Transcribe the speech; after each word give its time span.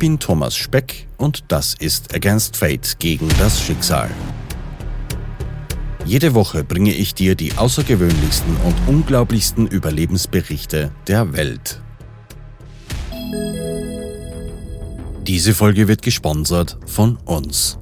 bin 0.00 0.18
Thomas 0.18 0.56
Speck 0.56 1.06
und 1.18 1.44
das 1.48 1.74
ist 1.74 2.14
Against 2.14 2.56
Fate 2.56 2.98
gegen 2.98 3.28
das 3.38 3.60
Schicksal. 3.60 4.10
Jede 6.06 6.34
Woche 6.34 6.64
bringe 6.64 6.92
ich 6.94 7.14
dir 7.14 7.34
die 7.34 7.52
außergewöhnlichsten 7.58 8.56
und 8.64 8.74
unglaublichsten 8.86 9.66
Überlebensberichte 9.66 10.90
der 11.06 11.34
Welt. 11.34 11.82
Diese 15.26 15.52
Folge 15.52 15.86
wird 15.86 16.00
gesponsert 16.00 16.78
von 16.86 17.18
uns. 17.26 17.78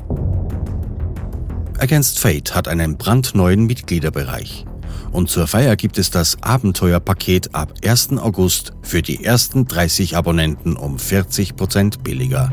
Against 1.79 2.19
Fate 2.19 2.53
hat 2.53 2.67
einen 2.67 2.99
brandneuen 2.99 3.67
Mitgliederbereich. 3.67 4.67
Und 5.13 5.31
zur 5.31 5.47
Feier 5.47 5.77
gibt 5.77 5.99
es 5.99 6.11
das 6.11 6.43
Abenteuerpaket 6.43 7.55
ab 7.55 7.73
1. 7.85 8.19
August 8.19 8.73
für 8.83 9.03
die 9.03 9.25
ersten 9.25 9.67
30 9.67 10.17
Abonnenten 10.17 10.77
um 10.77 10.97
40% 10.97 12.03
billiger. 12.03 12.53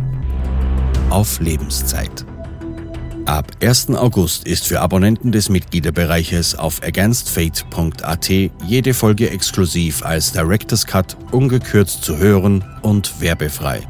Auf 1.10 1.40
Lebenszeit. 1.40 2.26
Ab 3.26 3.54
1. 3.60 3.90
August 3.96 4.46
ist 4.46 4.68
für 4.68 4.82
Abonnenten 4.82 5.32
des 5.32 5.50
Mitgliederbereiches 5.50 6.54
auf 6.54 6.84
againstfate.at 6.84 8.30
jede 8.30 8.94
Folge 8.94 9.32
exklusiv 9.32 10.06
als 10.06 10.32
Director's 10.32 10.86
Cut 10.86 11.18
ungekürzt 11.32 12.04
zu 12.04 12.18
hören 12.18 12.64
und 12.84 13.20
werbefrei. 13.20 13.82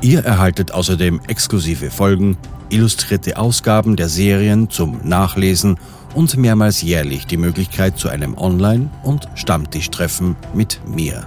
Ihr 0.00 0.24
erhaltet 0.24 0.72
außerdem 0.72 1.20
exklusive 1.28 1.90
Folgen, 1.90 2.36
illustrierte 2.68 3.36
Ausgaben 3.36 3.94
der 3.94 4.08
Serien 4.08 4.68
zum 4.68 5.00
Nachlesen 5.04 5.78
und 6.14 6.36
mehrmals 6.36 6.82
jährlich 6.82 7.26
die 7.26 7.36
Möglichkeit 7.36 7.98
zu 7.98 8.08
einem 8.08 8.38
Online- 8.38 8.88
und 9.02 9.28
Stammtischtreffen 9.34 10.36
mit 10.54 10.80
mir. 10.86 11.26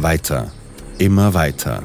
Weiter, 0.00 0.50
immer 0.98 1.32
weiter. 1.32 1.82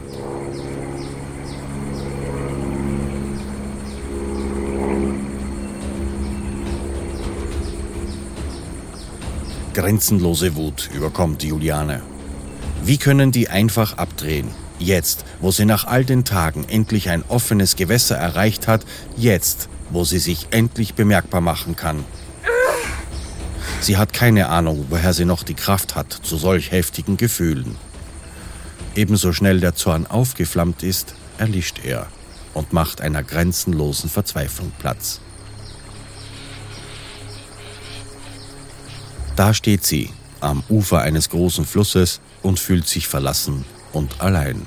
Grenzenlose 9.79 10.57
Wut 10.57 10.89
überkommt 10.93 11.41
Juliane. 11.41 12.01
Wie 12.83 12.97
können 12.97 13.31
die 13.31 13.47
einfach 13.47 13.97
abdrehen? 13.97 14.49
Jetzt, 14.77 15.23
wo 15.39 15.51
sie 15.51 15.63
nach 15.63 15.85
all 15.85 16.03
den 16.03 16.25
Tagen 16.25 16.65
endlich 16.67 17.09
ein 17.09 17.23
offenes 17.29 17.77
Gewässer 17.77 18.17
erreicht 18.17 18.67
hat, 18.67 18.85
jetzt, 19.15 19.69
wo 19.89 20.03
sie 20.03 20.19
sich 20.19 20.47
endlich 20.51 20.95
bemerkbar 20.95 21.39
machen 21.39 21.77
kann. 21.77 22.03
Sie 23.79 23.95
hat 23.95 24.11
keine 24.11 24.49
Ahnung, 24.49 24.87
woher 24.89 25.13
sie 25.13 25.23
noch 25.23 25.43
die 25.43 25.53
Kraft 25.53 25.95
hat 25.95 26.11
zu 26.11 26.35
solch 26.35 26.71
heftigen 26.71 27.15
Gefühlen. 27.15 27.77
Ebenso 28.95 29.31
schnell 29.31 29.61
der 29.61 29.75
Zorn 29.75 30.07
aufgeflammt 30.07 30.83
ist, 30.83 31.15
erlischt 31.37 31.85
er 31.85 32.07
und 32.53 32.73
macht 32.73 32.99
einer 32.99 33.23
grenzenlosen 33.23 34.09
Verzweiflung 34.09 34.73
Platz. 34.77 35.21
Da 39.39 39.53
steht 39.53 39.85
sie, 39.85 40.09
am 40.41 40.63
Ufer 40.67 40.99
eines 40.99 41.29
großen 41.29 41.63
Flusses 41.63 42.19
und 42.43 42.59
fühlt 42.59 42.89
sich 42.89 43.07
verlassen 43.07 43.63
und 43.93 44.19
allein. 44.19 44.65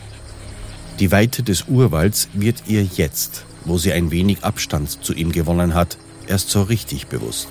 Die 0.98 1.12
Weite 1.12 1.42
des 1.42 1.64
Urwalds 1.68 2.30
wird 2.32 2.62
ihr 2.68 2.82
jetzt, 2.82 3.44
wo 3.66 3.76
sie 3.76 3.92
ein 3.92 4.10
wenig 4.10 4.44
Abstand 4.44 5.04
zu 5.04 5.12
ihm 5.12 5.30
gewonnen 5.30 5.74
hat, 5.74 5.98
erst 6.26 6.48
so 6.48 6.62
richtig 6.62 7.08
bewusst. 7.08 7.48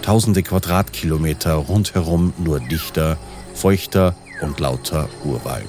Tausende 0.00 0.42
Quadratkilometer 0.42 1.52
rundherum 1.52 2.32
nur 2.38 2.58
dichter, 2.58 3.18
feuchter 3.52 4.14
und 4.40 4.58
lauter 4.58 5.10
Urwald. 5.24 5.68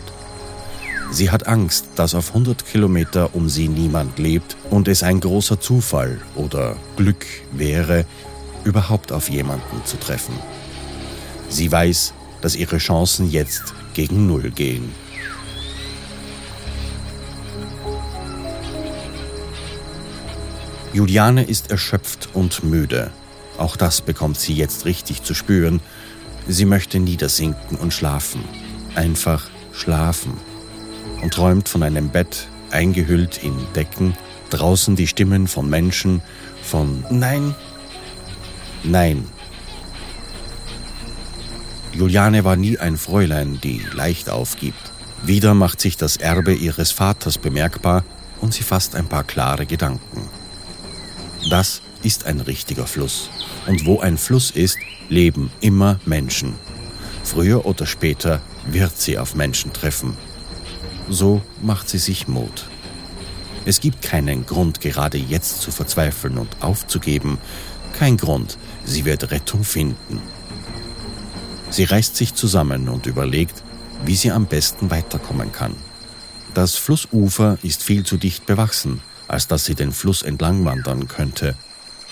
Sie 1.11 1.31
hat 1.31 1.47
Angst, 1.47 1.87
dass 1.97 2.15
auf 2.15 2.29
100 2.29 2.65
Kilometer 2.65 3.35
um 3.35 3.49
sie 3.49 3.67
niemand 3.67 4.19
lebt 4.19 4.55
und 4.69 4.87
es 4.87 5.03
ein 5.03 5.19
großer 5.19 5.59
Zufall 5.59 6.21
oder 6.35 6.77
Glück 6.95 7.25
wäre, 7.51 8.05
überhaupt 8.63 9.11
auf 9.11 9.29
jemanden 9.29 9.83
zu 9.83 9.99
treffen. 9.99 10.39
Sie 11.50 11.72
weiß, 11.72 12.13
dass 12.41 12.56
ihre 12.56 12.78
Chancen 12.78 13.30
jetzt 13.30 13.74
gegen 13.94 14.28
Null 14.28 14.52
gehen. 14.52 14.94
Juliane 20.94 21.44
ist 21.44 21.69
erschöpft 21.72 22.30
und 22.34 22.63
müde. 22.63 23.12
Auch 23.58 23.75
das 23.75 24.02
bekommt 24.02 24.40
sie 24.40 24.53
jetzt 24.53 24.85
richtig 24.85 25.24
zu 25.24 25.34
spüren. 25.34 25.80
Sie 26.47 26.66
möchte 26.66 27.00
niedersinken 27.00 27.78
und 27.78 27.94
schlafen. 27.94 28.44
Einfach 28.96 29.50
schlafen 29.74 30.34
und 31.22 31.34
träumt 31.34 31.69
von 31.69 31.84
einem 31.84 32.09
Bett, 32.09 32.47
eingehüllt 32.72 33.44
in 33.44 33.56
Decken, 33.75 34.16
draußen 34.50 34.96
die 34.96 35.08
Stimmen 35.08 35.47
von 35.47 35.69
Menschen, 35.69 36.22
von 36.64 37.06
Nein, 37.09 37.53
Nein. 38.84 39.25
Juliane 41.97 42.44
war 42.44 42.56
nie 42.56 42.78
ein 42.78 42.96
Fräulein, 42.96 43.59
die 43.63 43.81
leicht 43.91 44.30
aufgibt. 44.30 44.91
Wieder 45.24 45.56
macht 45.56 45.81
sich 45.81 45.97
das 45.97 46.16
Erbe 46.16 46.53
ihres 46.53 46.91
Vaters 46.91 47.40
bemerkbar 47.40 48.03
und 48.40 48.53
sie 48.53 48.62
fasst 48.62 48.96
ein 48.96 49.08
paar 49.08 49.24
klare 49.24 49.66
Gedanken. 49.66 50.30
Das 51.50 51.81
ist 52.03 52.28
ein 52.28 52.40
richtiger 52.40 52.85
Fluss. 52.85 53.31
Und 53.66 53.88
wo 53.88 54.00
ein 54.00 54.19
Fluss 54.19 54.52
ist, 54.52 54.78
leben 55.09 55.50
immer 55.59 56.00
Menschen. 56.06 56.53
Früher 57.24 57.66
oder 57.66 57.88
später 57.88 58.41
wird 58.68 58.96
sie 58.96 59.18
auf 59.18 59.34
Menschen 59.34 59.74
treffen, 59.74 60.16
so 61.09 61.41
macht 61.64 61.90
sie 61.90 61.97
sich 61.97 62.28
Mut. 62.28 62.68
Es 63.66 63.81
gibt 63.81 64.03
keinen 64.03 64.46
Grund, 64.46 64.81
gerade 64.81 65.18
jetzt 65.18 65.62
zu 65.62 65.72
verzweifeln 65.72 66.38
und 66.38 66.62
aufzugeben. 66.62 67.40
Kein 67.97 68.18
Grund, 68.18 68.59
sie 68.85 69.03
wird 69.03 69.31
Rettung 69.31 69.64
finden. 69.64 70.22
Sie 71.69 71.83
reißt 71.83 72.16
sich 72.16 72.33
zusammen 72.33 72.89
und 72.89 73.05
überlegt, 73.05 73.63
wie 74.05 74.16
sie 74.16 74.31
am 74.31 74.45
besten 74.45 74.89
weiterkommen 74.89 75.51
kann. 75.51 75.75
Das 76.53 76.75
Flussufer 76.75 77.57
ist 77.61 77.83
viel 77.83 78.05
zu 78.05 78.17
dicht 78.17 78.45
bewachsen, 78.45 79.01
als 79.28 79.47
dass 79.47 79.66
sie 79.66 79.75
den 79.75 79.91
Fluss 79.91 80.22
entlang 80.22 80.66
wandern 80.66 81.07
könnte. 81.07 81.55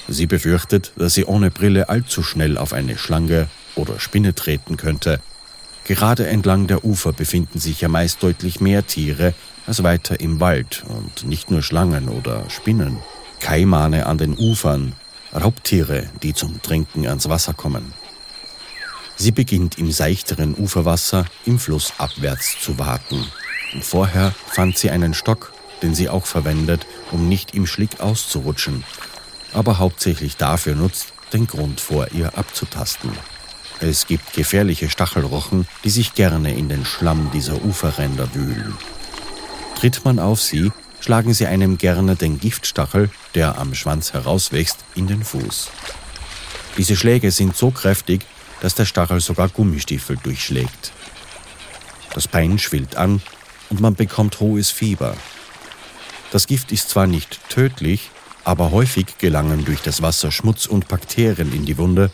Sie 0.07 0.27
befürchtet, 0.27 0.91
dass 0.97 1.13
sie 1.13 1.25
ohne 1.25 1.49
Brille 1.51 1.89
allzu 1.89 2.21
schnell 2.21 2.57
auf 2.57 2.73
eine 2.73 2.97
Schlange 2.97 3.47
oder 3.75 3.99
Spinne 3.99 4.35
treten 4.35 4.77
könnte 4.77 5.19
Gerade 5.85 6.27
entlang 6.27 6.65
der 6.65 6.83
Ufer 6.83 7.13
befinden 7.13 7.59
sich 7.59 7.81
ja 7.81 7.87
meist 7.87 8.23
deutlich 8.23 8.59
mehr 8.59 8.87
Tiere 8.87 9.35
als 9.67 9.83
weiter 9.83 10.19
im 10.19 10.39
Wald 10.39 10.83
und 10.87 11.27
nicht 11.27 11.51
nur 11.51 11.61
Schlangen 11.61 12.09
oder 12.09 12.49
Spinnen. 12.49 12.97
Kaimane 13.39 14.07
an 14.07 14.17
den 14.17 14.35
Ufern, 14.35 14.93
Raubtiere, 15.31 16.09
die 16.23 16.33
zum 16.33 16.59
Trinken 16.63 17.05
ans 17.05 17.29
Wasser 17.29 17.53
kommen. 17.53 17.93
Sie 19.17 19.31
beginnt 19.31 19.77
im 19.77 19.91
seichteren 19.91 20.55
Uferwasser 20.55 21.25
im 21.45 21.59
Fluss 21.59 21.93
abwärts 21.97 22.59
zu 22.59 22.77
warten. 22.77 23.25
Und 23.73 23.83
vorher 23.83 24.33
fand 24.47 24.77
sie 24.77 24.89
einen 24.89 25.13
Stock, 25.13 25.53
den 25.81 25.95
sie 25.95 26.09
auch 26.09 26.25
verwendet, 26.25 26.85
um 27.11 27.27
nicht 27.27 27.53
im 27.53 27.67
Schlick 27.67 27.99
auszurutschen, 27.99 28.83
aber 29.53 29.79
hauptsächlich 29.79 30.37
dafür 30.37 30.75
nutzt, 30.75 31.13
den 31.33 31.47
Grund 31.47 31.79
vor 31.81 32.07
ihr 32.11 32.37
abzutasten. 32.37 33.11
Es 33.79 34.07
gibt 34.07 34.33
gefährliche 34.33 34.89
Stachelrochen, 34.89 35.67
die 35.83 35.89
sich 35.89 36.13
gerne 36.13 36.55
in 36.55 36.69
den 36.69 36.85
Schlamm 36.85 37.29
dieser 37.33 37.63
Uferränder 37.63 38.33
wühlen. 38.33 38.73
Tritt 39.75 40.05
man 40.05 40.19
auf 40.19 40.41
sie, 40.41 40.71
schlagen 41.01 41.33
sie 41.33 41.47
einem 41.47 41.77
gerne 41.77 42.15
den 42.15 42.39
Giftstachel, 42.39 43.09
der 43.33 43.57
am 43.57 43.75
Schwanz 43.75 44.13
herauswächst, 44.13 44.77
in 44.95 45.07
den 45.07 45.23
Fuß. 45.23 45.69
Diese 46.77 46.95
Schläge 46.95 47.31
sind 47.31 47.55
so 47.55 47.71
kräftig, 47.71 48.25
dass 48.65 48.73
der 48.73 48.85
Stachel 48.85 49.19
sogar 49.19 49.47
Gummistiefel 49.49 50.17
durchschlägt. 50.23 50.91
Das 52.15 52.27
Bein 52.27 52.57
schwillt 52.57 52.95
an 52.95 53.21
und 53.69 53.79
man 53.79 53.93
bekommt 53.93 54.39
hohes 54.39 54.71
Fieber. 54.71 55.15
Das 56.31 56.47
Gift 56.47 56.71
ist 56.71 56.89
zwar 56.89 57.05
nicht 57.05 57.39
tödlich, 57.47 58.09
aber 58.43 58.71
häufig 58.71 59.19
gelangen 59.19 59.65
durch 59.65 59.83
das 59.83 60.01
Wasser 60.01 60.31
Schmutz 60.31 60.65
und 60.65 60.87
Bakterien 60.87 61.53
in 61.53 61.67
die 61.67 61.77
Wunde 61.77 62.09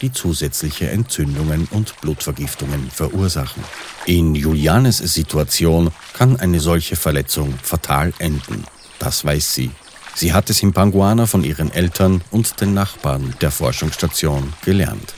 die 0.00 0.10
zusätzliche 0.10 0.88
Entzündungen 0.88 1.68
und 1.70 2.00
Blutvergiftungen 2.00 2.90
verursachen. 2.90 3.62
In 4.06 4.34
Julianes 4.34 4.96
Situation 4.96 5.90
kann 6.14 6.40
eine 6.40 6.60
solche 6.60 6.96
Verletzung 6.96 7.58
fatal 7.62 8.14
enden. 8.16 8.64
Das 8.98 9.22
weiß 9.22 9.52
sie. 9.52 9.70
Sie 10.14 10.32
hat 10.32 10.48
es 10.48 10.62
in 10.62 10.72
Panguana 10.72 11.26
von 11.26 11.44
ihren 11.44 11.70
Eltern 11.70 12.22
und 12.30 12.58
den 12.62 12.72
Nachbarn 12.72 13.34
der 13.42 13.50
Forschungsstation 13.50 14.54
gelernt. 14.64 15.14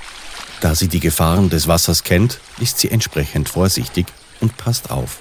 Da 0.63 0.77
sie 0.77 0.87
die 0.87 1.01
Gefahren 1.01 1.51
des 1.51 1.67
Wassers 1.67 2.05
kennt, 2.05 2.39
ist 2.61 2.79
sie 2.79 2.89
entsprechend 2.89 3.49
vorsichtig 3.49 4.07
und 4.41 4.57
passt 4.57 4.93
auf. 4.93 5.19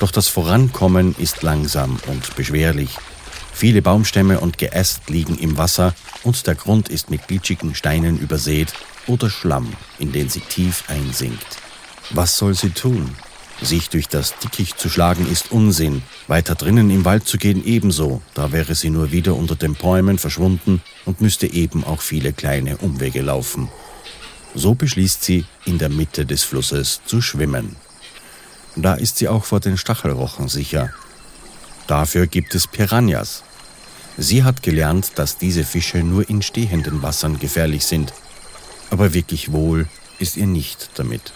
Doch 0.00 0.10
das 0.10 0.26
Vorankommen 0.26 1.14
ist 1.18 1.44
langsam 1.44 2.00
und 2.08 2.34
beschwerlich. 2.34 2.96
Viele 3.52 3.80
Baumstämme 3.80 4.40
und 4.40 4.58
Geäst 4.58 5.08
liegen 5.08 5.38
im 5.38 5.56
Wasser 5.56 5.94
und 6.24 6.48
der 6.48 6.56
Grund 6.56 6.88
ist 6.88 7.10
mit 7.10 7.28
glitschigen 7.28 7.76
Steinen 7.76 8.18
übersät 8.18 8.72
oder 9.06 9.30
Schlamm, 9.30 9.72
in 10.00 10.10
den 10.10 10.28
sie 10.28 10.40
tief 10.40 10.82
einsinkt. 10.88 11.58
Was 12.10 12.36
soll 12.36 12.54
sie 12.54 12.70
tun? 12.70 13.14
Sich 13.60 13.90
durch 13.90 14.08
das 14.08 14.38
Dickicht 14.38 14.78
zu 14.78 14.88
schlagen 14.88 15.30
ist 15.30 15.50
Unsinn, 15.50 16.02
weiter 16.28 16.54
drinnen 16.54 16.90
im 16.90 17.04
Wald 17.04 17.26
zu 17.26 17.38
gehen 17.38 17.64
ebenso, 17.64 18.22
da 18.34 18.52
wäre 18.52 18.74
sie 18.74 18.88
nur 18.88 19.10
wieder 19.10 19.34
unter 19.34 19.56
den 19.56 19.74
Bäumen 19.74 20.18
verschwunden 20.18 20.80
und 21.04 21.20
müsste 21.20 21.52
eben 21.52 21.82
auch 21.82 22.00
viele 22.00 22.32
kleine 22.32 22.76
Umwege 22.76 23.20
laufen. 23.20 23.68
So 24.54 24.74
beschließt 24.74 25.24
sie, 25.24 25.44
in 25.64 25.78
der 25.78 25.88
Mitte 25.88 26.24
des 26.24 26.44
Flusses 26.44 27.00
zu 27.04 27.20
schwimmen. 27.20 27.76
Da 28.76 28.94
ist 28.94 29.18
sie 29.18 29.28
auch 29.28 29.44
vor 29.44 29.58
den 29.58 29.76
Stachelrochen 29.76 30.48
sicher. 30.48 30.90
Dafür 31.88 32.26
gibt 32.28 32.54
es 32.54 32.68
Piranhas. 32.68 33.42
Sie 34.16 34.44
hat 34.44 34.62
gelernt, 34.62 35.12
dass 35.16 35.38
diese 35.38 35.64
Fische 35.64 35.98
nur 35.98 36.28
in 36.28 36.42
stehenden 36.42 37.02
Wassern 37.02 37.38
gefährlich 37.38 37.84
sind. 37.86 38.12
Aber 38.90 39.14
wirklich 39.14 39.52
wohl 39.52 39.88
ist 40.18 40.36
ihr 40.36 40.46
nicht 40.46 40.90
damit. 40.94 41.32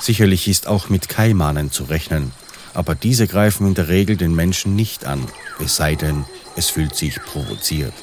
Sicherlich 0.00 0.48
ist 0.48 0.66
auch 0.66 0.88
mit 0.88 1.08
Kaimanen 1.08 1.70
zu 1.70 1.84
rechnen, 1.84 2.32
aber 2.74 2.94
diese 2.94 3.26
greifen 3.26 3.66
in 3.66 3.74
der 3.74 3.88
Regel 3.88 4.16
den 4.16 4.34
Menschen 4.34 4.76
nicht 4.76 5.06
an, 5.06 5.26
es 5.58 5.76
sei 5.76 5.94
denn, 5.94 6.24
es 6.56 6.68
fühlt 6.70 6.94
sich 6.94 7.20
provoziert. 7.22 7.94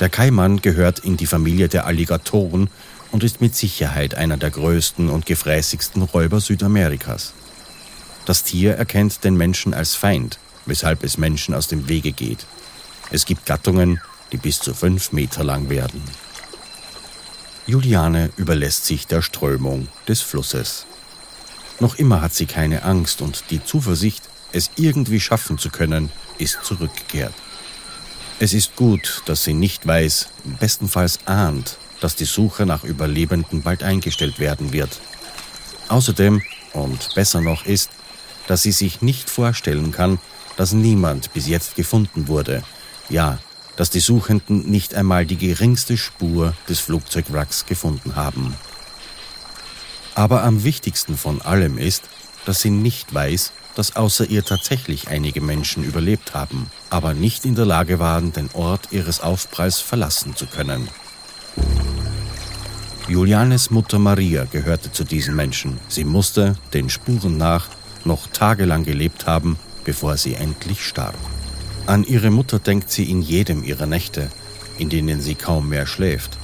Der 0.00 0.08
Kaiman 0.08 0.60
gehört 0.60 1.00
in 1.00 1.16
die 1.16 1.26
Familie 1.26 1.68
der 1.68 1.86
Alligatoren 1.86 2.68
und 3.12 3.22
ist 3.22 3.40
mit 3.40 3.54
Sicherheit 3.54 4.14
einer 4.14 4.36
der 4.36 4.50
größten 4.50 5.08
und 5.10 5.26
gefräßigsten 5.26 6.02
Räuber 6.02 6.40
Südamerikas. 6.40 7.34
Das 8.24 8.42
Tier 8.42 8.74
erkennt 8.74 9.24
den 9.24 9.36
Menschen 9.36 9.74
als 9.74 9.94
Feind, 9.94 10.38
weshalb 10.66 11.04
es 11.04 11.18
Menschen 11.18 11.54
aus 11.54 11.68
dem 11.68 11.88
Wege 11.88 12.12
geht. 12.12 12.46
Es 13.10 13.26
gibt 13.26 13.46
Gattungen, 13.46 14.00
die 14.32 14.38
bis 14.38 14.60
zu 14.60 14.72
fünf 14.74 15.12
Meter 15.12 15.44
lang 15.44 15.68
werden. 15.68 16.02
Juliane 17.66 18.30
überlässt 18.36 18.86
sich 18.86 19.06
der 19.06 19.22
Strömung 19.22 19.88
des 20.08 20.20
Flusses. 20.20 20.86
Noch 21.80 21.96
immer 21.96 22.20
hat 22.20 22.34
sie 22.34 22.46
keine 22.46 22.82
Angst 22.82 23.22
und 23.22 23.44
die 23.50 23.64
Zuversicht, 23.64 24.24
es 24.52 24.70
irgendwie 24.76 25.20
schaffen 25.20 25.58
zu 25.58 25.70
können, 25.70 26.10
ist 26.38 26.58
zurückgekehrt. 26.62 27.32
Es 28.38 28.52
ist 28.52 28.76
gut, 28.76 29.22
dass 29.26 29.44
sie 29.44 29.54
nicht 29.54 29.86
weiß, 29.86 30.28
bestenfalls 30.58 31.20
ahnt, 31.26 31.76
dass 32.00 32.16
die 32.16 32.24
Suche 32.24 32.66
nach 32.66 32.82
Überlebenden 32.82 33.62
bald 33.62 33.82
eingestellt 33.82 34.40
werden 34.40 34.72
wird. 34.72 35.00
Außerdem, 35.88 36.42
und 36.72 37.14
besser 37.14 37.40
noch 37.40 37.64
ist, 37.64 37.90
dass 38.48 38.62
sie 38.62 38.72
sich 38.72 39.02
nicht 39.02 39.30
vorstellen 39.30 39.92
kann, 39.92 40.18
dass 40.56 40.72
niemand 40.72 41.32
bis 41.32 41.46
jetzt 41.46 41.76
gefunden 41.76 42.26
wurde. 42.26 42.64
Ja, 43.08 43.38
dass 43.76 43.90
die 43.90 44.00
Suchenden 44.00 44.70
nicht 44.70 44.94
einmal 44.94 45.26
die 45.26 45.36
geringste 45.36 45.96
Spur 45.96 46.54
des 46.68 46.80
Flugzeugwracks 46.80 47.66
gefunden 47.66 48.16
haben. 48.16 48.54
Aber 50.14 50.44
am 50.44 50.64
wichtigsten 50.64 51.16
von 51.16 51.40
allem 51.40 51.78
ist, 51.78 52.04
dass 52.44 52.60
sie 52.60 52.70
nicht 52.70 53.14
weiß, 53.14 53.52
dass 53.74 53.96
außer 53.96 54.28
ihr 54.28 54.44
tatsächlich 54.44 55.08
einige 55.08 55.40
Menschen 55.40 55.84
überlebt 55.84 56.34
haben, 56.34 56.70
aber 56.90 57.14
nicht 57.14 57.44
in 57.44 57.54
der 57.54 57.64
Lage 57.64 57.98
waren, 57.98 58.32
den 58.32 58.50
Ort 58.52 58.88
ihres 58.90 59.20
Aufpralls 59.20 59.80
verlassen 59.80 60.36
zu 60.36 60.46
können. 60.46 60.88
Julianes 63.08 63.70
Mutter 63.70 63.98
Maria 63.98 64.44
gehörte 64.44 64.92
zu 64.92 65.04
diesen 65.04 65.34
Menschen. 65.34 65.78
Sie 65.88 66.04
musste, 66.04 66.56
den 66.72 66.88
Spuren 66.88 67.36
nach, 67.36 67.68
noch 68.04 68.26
tagelang 68.28 68.84
gelebt 68.84 69.26
haben, 69.26 69.58
bevor 69.84 70.16
sie 70.16 70.34
endlich 70.34 70.86
starb. 70.86 71.14
An 71.86 72.04
ihre 72.04 72.30
Mutter 72.30 72.60
denkt 72.60 72.90
sie 72.90 73.10
in 73.10 73.22
jedem 73.22 73.64
ihrer 73.64 73.86
Nächte, 73.86 74.30
in 74.78 74.88
denen 74.88 75.20
sie 75.20 75.34
kaum 75.34 75.68
mehr 75.68 75.86
schläft. 75.86 76.38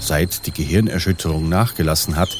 Seit 0.00 0.46
die 0.46 0.52
Gehirnerschütterung 0.52 1.48
nachgelassen 1.48 2.16
hat, 2.16 2.30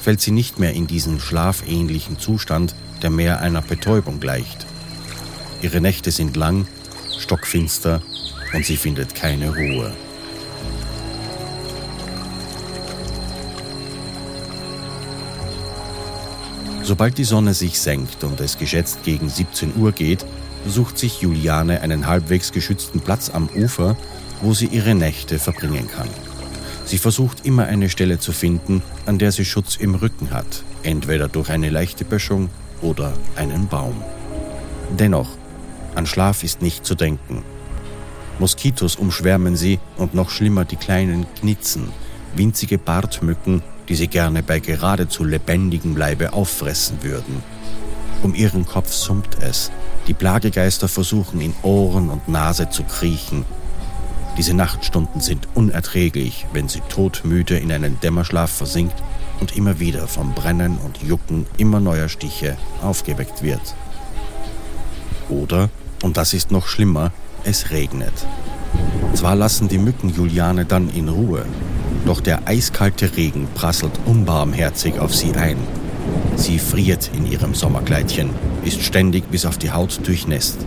fällt 0.00 0.20
sie 0.20 0.30
nicht 0.30 0.58
mehr 0.60 0.72
in 0.72 0.86
diesen 0.86 1.18
schlafähnlichen 1.18 2.18
Zustand, 2.18 2.76
der 3.02 3.10
mehr 3.10 3.40
einer 3.40 3.60
Betäubung 3.60 4.20
gleicht. 4.20 4.66
Ihre 5.62 5.80
Nächte 5.80 6.12
sind 6.12 6.36
lang, 6.36 6.68
stockfinster 7.18 8.02
und 8.54 8.64
sie 8.64 8.76
findet 8.76 9.14
keine 9.16 9.52
Ruhe. 9.52 9.92
Sobald 16.82 17.18
die 17.18 17.24
Sonne 17.24 17.52
sich 17.52 17.80
senkt 17.80 18.22
und 18.22 18.38
es 18.40 18.58
geschätzt 18.58 19.02
gegen 19.02 19.28
17 19.28 19.74
Uhr 19.76 19.90
geht, 19.90 20.24
sucht 20.68 20.98
sich 20.98 21.20
Juliane 21.20 21.80
einen 21.80 22.06
halbwegs 22.06 22.52
geschützten 22.52 23.00
Platz 23.00 23.30
am 23.30 23.48
Ufer, 23.54 23.96
wo 24.42 24.52
sie 24.52 24.66
ihre 24.66 24.94
Nächte 24.94 25.38
verbringen 25.38 25.88
kann. 25.88 26.08
Sie 26.84 26.98
versucht 26.98 27.44
immer 27.44 27.64
eine 27.64 27.88
Stelle 27.88 28.18
zu 28.18 28.32
finden, 28.32 28.82
an 29.06 29.18
der 29.18 29.32
sie 29.32 29.44
Schutz 29.44 29.76
im 29.76 29.94
Rücken 29.94 30.30
hat, 30.30 30.62
entweder 30.82 31.28
durch 31.28 31.50
eine 31.50 31.70
leichte 31.70 32.04
Böschung 32.04 32.48
oder 32.80 33.12
einen 33.34 33.66
Baum. 33.66 34.02
Dennoch, 34.98 35.30
an 35.94 36.06
Schlaf 36.06 36.44
ist 36.44 36.62
nicht 36.62 36.84
zu 36.86 36.94
denken. 36.94 37.42
Moskitos 38.38 38.96
umschwärmen 38.96 39.56
sie 39.56 39.80
und 39.96 40.14
noch 40.14 40.30
schlimmer 40.30 40.64
die 40.64 40.76
kleinen 40.76 41.26
Knitzen, 41.40 41.88
winzige 42.36 42.78
Bartmücken, 42.78 43.62
die 43.88 43.94
sie 43.94 44.08
gerne 44.08 44.42
bei 44.42 44.60
geradezu 44.60 45.24
lebendigem 45.24 45.96
Leibe 45.96 46.34
auffressen 46.34 46.98
würden. 47.02 47.42
Um 48.22 48.34
ihren 48.34 48.66
Kopf 48.66 48.92
summt 48.92 49.38
es. 49.40 49.70
Die 50.06 50.14
Plagegeister 50.14 50.88
versuchen 50.88 51.40
in 51.40 51.54
Ohren 51.62 52.10
und 52.10 52.28
Nase 52.28 52.70
zu 52.70 52.84
kriechen. 52.84 53.44
Diese 54.38 54.54
Nachtstunden 54.54 55.20
sind 55.20 55.48
unerträglich, 55.54 56.46
wenn 56.52 56.68
sie 56.68 56.82
todmüde 56.88 57.56
in 57.56 57.72
einen 57.72 57.98
Dämmerschlaf 58.00 58.50
versinkt 58.50 58.94
und 59.40 59.56
immer 59.56 59.80
wieder 59.80 60.06
vom 60.06 60.34
Brennen 60.34 60.78
und 60.78 61.02
Jucken 61.02 61.46
immer 61.56 61.80
neuer 61.80 62.08
Stiche 62.08 62.56
aufgeweckt 62.82 63.42
wird. 63.42 63.74
Oder, 65.28 65.70
und 66.02 66.16
das 66.16 66.34
ist 66.34 66.50
noch 66.50 66.66
schlimmer, 66.66 67.12
es 67.44 67.70
regnet. 67.70 68.12
Zwar 69.14 69.34
lassen 69.34 69.68
die 69.68 69.78
Mücken 69.78 70.10
Juliane 70.14 70.66
dann 70.66 70.90
in 70.90 71.08
Ruhe, 71.08 71.46
doch 72.04 72.20
der 72.20 72.46
eiskalte 72.46 73.16
Regen 73.16 73.48
prasselt 73.54 73.98
unbarmherzig 74.04 74.98
auf 74.98 75.14
sie 75.14 75.32
ein. 75.32 75.56
Sie 76.36 76.58
friert 76.58 77.10
in 77.16 77.26
ihrem 77.30 77.54
Sommerkleidchen, 77.54 78.30
ist 78.64 78.82
ständig 78.82 79.30
bis 79.30 79.46
auf 79.46 79.58
die 79.58 79.70
Haut 79.70 80.06
durchnässt. 80.06 80.58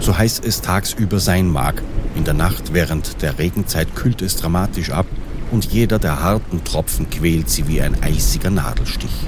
So 0.00 0.16
heiß 0.16 0.40
es 0.44 0.60
tagsüber 0.60 1.20
sein 1.20 1.48
mag, 1.48 1.82
in 2.16 2.24
der 2.24 2.34
Nacht 2.34 2.72
während 2.72 3.22
der 3.22 3.38
Regenzeit 3.38 3.94
kühlt 3.94 4.22
es 4.22 4.36
dramatisch 4.36 4.90
ab 4.90 5.06
und 5.50 5.66
jeder 5.66 5.98
der 5.98 6.22
harten 6.22 6.64
Tropfen 6.64 7.08
quält 7.10 7.48
sie 7.48 7.68
wie 7.68 7.80
ein 7.80 8.02
eisiger 8.02 8.50
Nadelstich. 8.50 9.26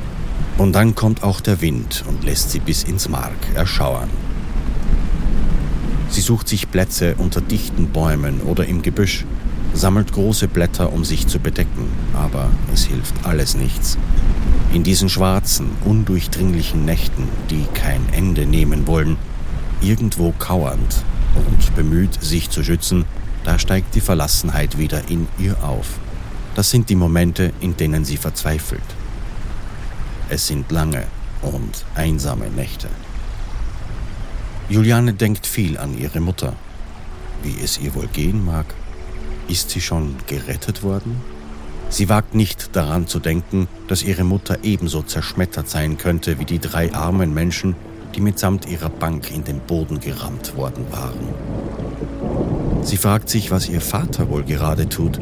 Und 0.59 0.73
dann 0.73 0.95
kommt 0.95 1.23
auch 1.23 1.41
der 1.41 1.61
Wind 1.61 2.05
und 2.09 2.25
lässt 2.25 2.51
sie 2.51 2.59
bis 2.59 2.83
ins 2.85 3.09
Mark 3.09 3.37
erschauern. 3.55 4.11
Sie 6.09 6.21
sucht 6.21 6.49
sich 6.49 6.71
Plätze 6.71 7.15
unter 7.19 7.41
dichten 7.41 7.89
Bäumen 7.89 8.41
oder 8.41 8.67
im 8.67 8.83
Gebüsch, 8.83 9.25
sammelt 9.75 10.12
große 10.12 10.49
Blätter, 10.49 10.93
um 10.93 11.05
sich 11.05 11.27
zu 11.27 11.39
bedecken, 11.39 11.89
aber 12.15 12.50
es 12.73 12.85
hilft 12.85 13.15
alles 13.25 13.55
nichts. 13.55 13.97
In 14.73 14.83
diesen 14.83 15.09
schwarzen, 15.09 15.71
undurchdringlichen 15.85 16.85
Nächten, 16.85 17.29
die 17.50 17.67
kein 17.75 18.03
Ende 18.12 18.47
nehmen 18.47 18.87
wollen, 18.87 19.17
irgendwo 19.81 20.33
kauernd 20.39 21.05
und 21.35 21.75
bemüht, 21.75 22.23
sich 22.23 22.50
zu 22.50 22.62
schützen, 22.62 23.05
da 23.45 23.59
steigt 23.59 23.95
die 23.95 24.00
Verlassenheit 24.00 24.79
wieder 24.79 25.09
in 25.09 25.27
ihr 25.39 25.62
auf. 25.65 25.99
Das 26.55 26.71
sind 26.71 26.89
die 26.89 26.97
Momente, 26.97 27.53
in 27.61 27.77
denen 27.77 28.05
sie 28.05 28.17
verzweifelt. 28.17 28.83
Es 30.29 30.47
sind 30.47 30.71
lange 30.71 31.05
und 31.43 31.85
einsame 31.95 32.50
Nächte. 32.50 32.89
Juliane 34.69 35.15
denkt 35.15 35.47
viel 35.47 35.79
an 35.79 35.99
ihre 35.99 36.21
Mutter. 36.21 36.55
Wie 37.43 37.57
es 37.62 37.79
ihr 37.79 37.95
wohl 37.95 38.07
gehen 38.07 38.45
mag. 38.45 38.67
Ist 39.50 39.71
sie 39.71 39.80
schon 39.80 40.14
gerettet 40.28 40.85
worden? 40.85 41.21
Sie 41.88 42.09
wagt 42.09 42.37
nicht 42.37 42.76
daran 42.76 43.09
zu 43.09 43.19
denken, 43.19 43.66
dass 43.88 44.04
ihre 44.04 44.23
Mutter 44.23 44.59
ebenso 44.62 45.02
zerschmettert 45.02 45.69
sein 45.69 45.99
könnte 45.99 46.38
wie 46.38 46.45
die 46.45 46.61
drei 46.61 46.95
armen 46.95 47.35
Menschen, 47.35 47.75
die 48.14 48.21
mitsamt 48.21 48.71
ihrer 48.71 48.90
Bank 48.90 49.33
in 49.35 49.42
den 49.42 49.59
Boden 49.59 49.99
gerammt 49.99 50.54
worden 50.57 50.87
waren. 50.92 51.35
Sie 52.85 52.97
fragt 52.97 53.28
sich, 53.28 53.50
was 53.50 53.69
ihr 53.69 53.80
Vater 53.80 54.30
wohl 54.30 54.45
gerade 54.45 54.88
tut. 54.88 55.19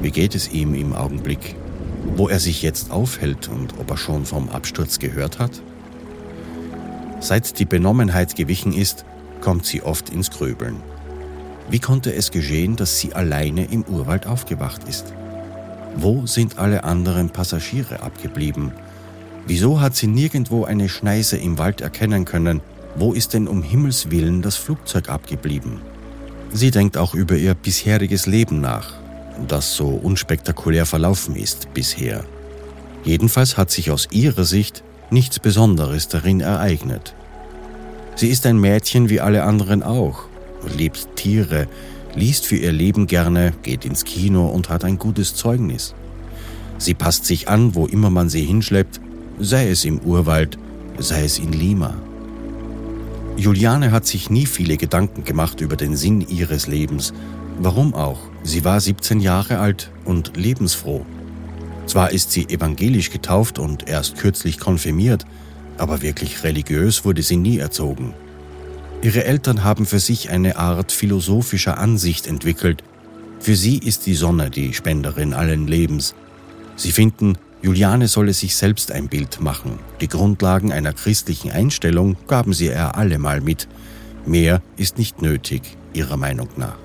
Wie 0.00 0.12
geht 0.12 0.36
es 0.36 0.52
ihm 0.52 0.72
im 0.72 0.92
Augenblick? 0.92 1.56
Wo 2.14 2.28
er 2.28 2.38
sich 2.38 2.62
jetzt 2.62 2.92
aufhält 2.92 3.48
und 3.48 3.76
ob 3.80 3.90
er 3.90 3.96
schon 3.96 4.26
vom 4.26 4.48
Absturz 4.48 5.00
gehört 5.00 5.40
hat? 5.40 5.60
Seit 7.18 7.58
die 7.58 7.64
Benommenheit 7.64 8.36
gewichen 8.36 8.72
ist, 8.72 9.04
kommt 9.40 9.66
sie 9.66 9.82
oft 9.82 10.10
ins 10.10 10.30
Grübeln. 10.30 10.76
Wie 11.70 11.78
konnte 11.78 12.14
es 12.14 12.30
geschehen, 12.30 12.76
dass 12.76 12.98
sie 13.00 13.14
alleine 13.14 13.64
im 13.64 13.84
Urwald 13.84 14.26
aufgewacht 14.26 14.88
ist? 14.88 15.14
Wo 15.96 16.26
sind 16.26 16.58
alle 16.58 16.84
anderen 16.84 17.30
Passagiere 17.30 18.02
abgeblieben? 18.02 18.72
Wieso 19.46 19.80
hat 19.80 19.94
sie 19.94 20.06
nirgendwo 20.06 20.64
eine 20.64 20.88
Schneise 20.88 21.36
im 21.36 21.58
Wald 21.58 21.80
erkennen 21.80 22.24
können? 22.24 22.60
Wo 22.96 23.12
ist 23.12 23.34
denn 23.34 23.48
um 23.48 23.62
Himmels 23.62 24.10
willen 24.10 24.42
das 24.42 24.56
Flugzeug 24.56 25.08
abgeblieben? 25.08 25.80
Sie 26.52 26.70
denkt 26.70 26.96
auch 26.96 27.14
über 27.14 27.36
ihr 27.36 27.54
bisheriges 27.54 28.26
Leben 28.26 28.60
nach, 28.60 28.94
das 29.48 29.74
so 29.74 29.88
unspektakulär 29.88 30.86
verlaufen 30.86 31.34
ist 31.34 31.72
bisher. 31.74 32.24
Jedenfalls 33.04 33.56
hat 33.56 33.70
sich 33.70 33.90
aus 33.90 34.08
ihrer 34.10 34.44
Sicht 34.44 34.82
nichts 35.10 35.38
Besonderes 35.38 36.08
darin 36.08 36.40
ereignet. 36.40 37.14
Sie 38.16 38.28
ist 38.28 38.46
ein 38.46 38.58
Mädchen 38.58 39.08
wie 39.08 39.20
alle 39.20 39.42
anderen 39.42 39.82
auch, 39.82 40.26
liebt 40.76 41.16
Tiere, 41.16 41.66
liest 42.14 42.46
für 42.46 42.56
ihr 42.56 42.72
Leben 42.72 43.06
gerne, 43.06 43.52
geht 43.62 43.84
ins 43.84 44.04
Kino 44.04 44.46
und 44.46 44.68
hat 44.68 44.84
ein 44.84 44.98
gutes 44.98 45.34
Zeugnis. 45.34 45.94
Sie 46.78 46.94
passt 46.94 47.24
sich 47.24 47.48
an, 47.48 47.74
wo 47.74 47.86
immer 47.86 48.10
man 48.10 48.28
sie 48.28 48.44
hinschleppt, 48.44 49.00
sei 49.38 49.68
es 49.68 49.84
im 49.84 50.00
Urwald, 50.00 50.58
sei 50.98 51.24
es 51.24 51.38
in 51.38 51.52
Lima. 51.52 51.94
Juliane 53.36 53.90
hat 53.90 54.06
sich 54.06 54.30
nie 54.30 54.46
viele 54.46 54.76
Gedanken 54.76 55.24
gemacht 55.24 55.60
über 55.60 55.76
den 55.76 55.96
Sinn 55.96 56.20
ihres 56.20 56.66
Lebens. 56.66 57.12
Warum 57.58 57.94
auch? 57.94 58.20
Sie 58.42 58.64
war 58.64 58.80
17 58.80 59.20
Jahre 59.20 59.58
alt 59.58 59.90
und 60.04 60.36
lebensfroh. 60.36 61.04
Zwar 61.86 62.12
ist 62.12 62.30
sie 62.30 62.48
evangelisch 62.48 63.10
getauft 63.10 63.58
und 63.58 63.88
erst 63.88 64.16
kürzlich 64.16 64.58
konfirmiert, 64.58 65.26
aber 65.78 66.02
wirklich 66.02 66.44
religiös 66.44 67.04
wurde 67.04 67.22
sie 67.22 67.36
nie 67.36 67.58
erzogen. 67.58 68.14
Ihre 69.04 69.26
Eltern 69.26 69.64
haben 69.64 69.84
für 69.84 69.98
sich 69.98 70.30
eine 70.30 70.56
Art 70.56 70.90
philosophischer 70.90 71.76
Ansicht 71.76 72.26
entwickelt. 72.26 72.82
Für 73.38 73.54
sie 73.54 73.76
ist 73.76 74.06
die 74.06 74.14
Sonne 74.14 74.48
die 74.48 74.72
Spenderin 74.72 75.34
allen 75.34 75.66
Lebens. 75.66 76.14
Sie 76.76 76.90
finden, 76.90 77.36
Juliane 77.60 78.08
solle 78.08 78.32
sich 78.32 78.56
selbst 78.56 78.90
ein 78.90 79.08
Bild 79.08 79.42
machen. 79.42 79.78
Die 80.00 80.08
Grundlagen 80.08 80.72
einer 80.72 80.94
christlichen 80.94 81.50
Einstellung 81.50 82.16
gaben 82.28 82.54
sie 82.54 82.68
ihr 82.68 82.96
allemal 82.96 83.42
mit. 83.42 83.68
Mehr 84.24 84.62
ist 84.78 84.96
nicht 84.96 85.20
nötig, 85.20 85.76
ihrer 85.92 86.16
Meinung 86.16 86.48
nach. 86.56 86.78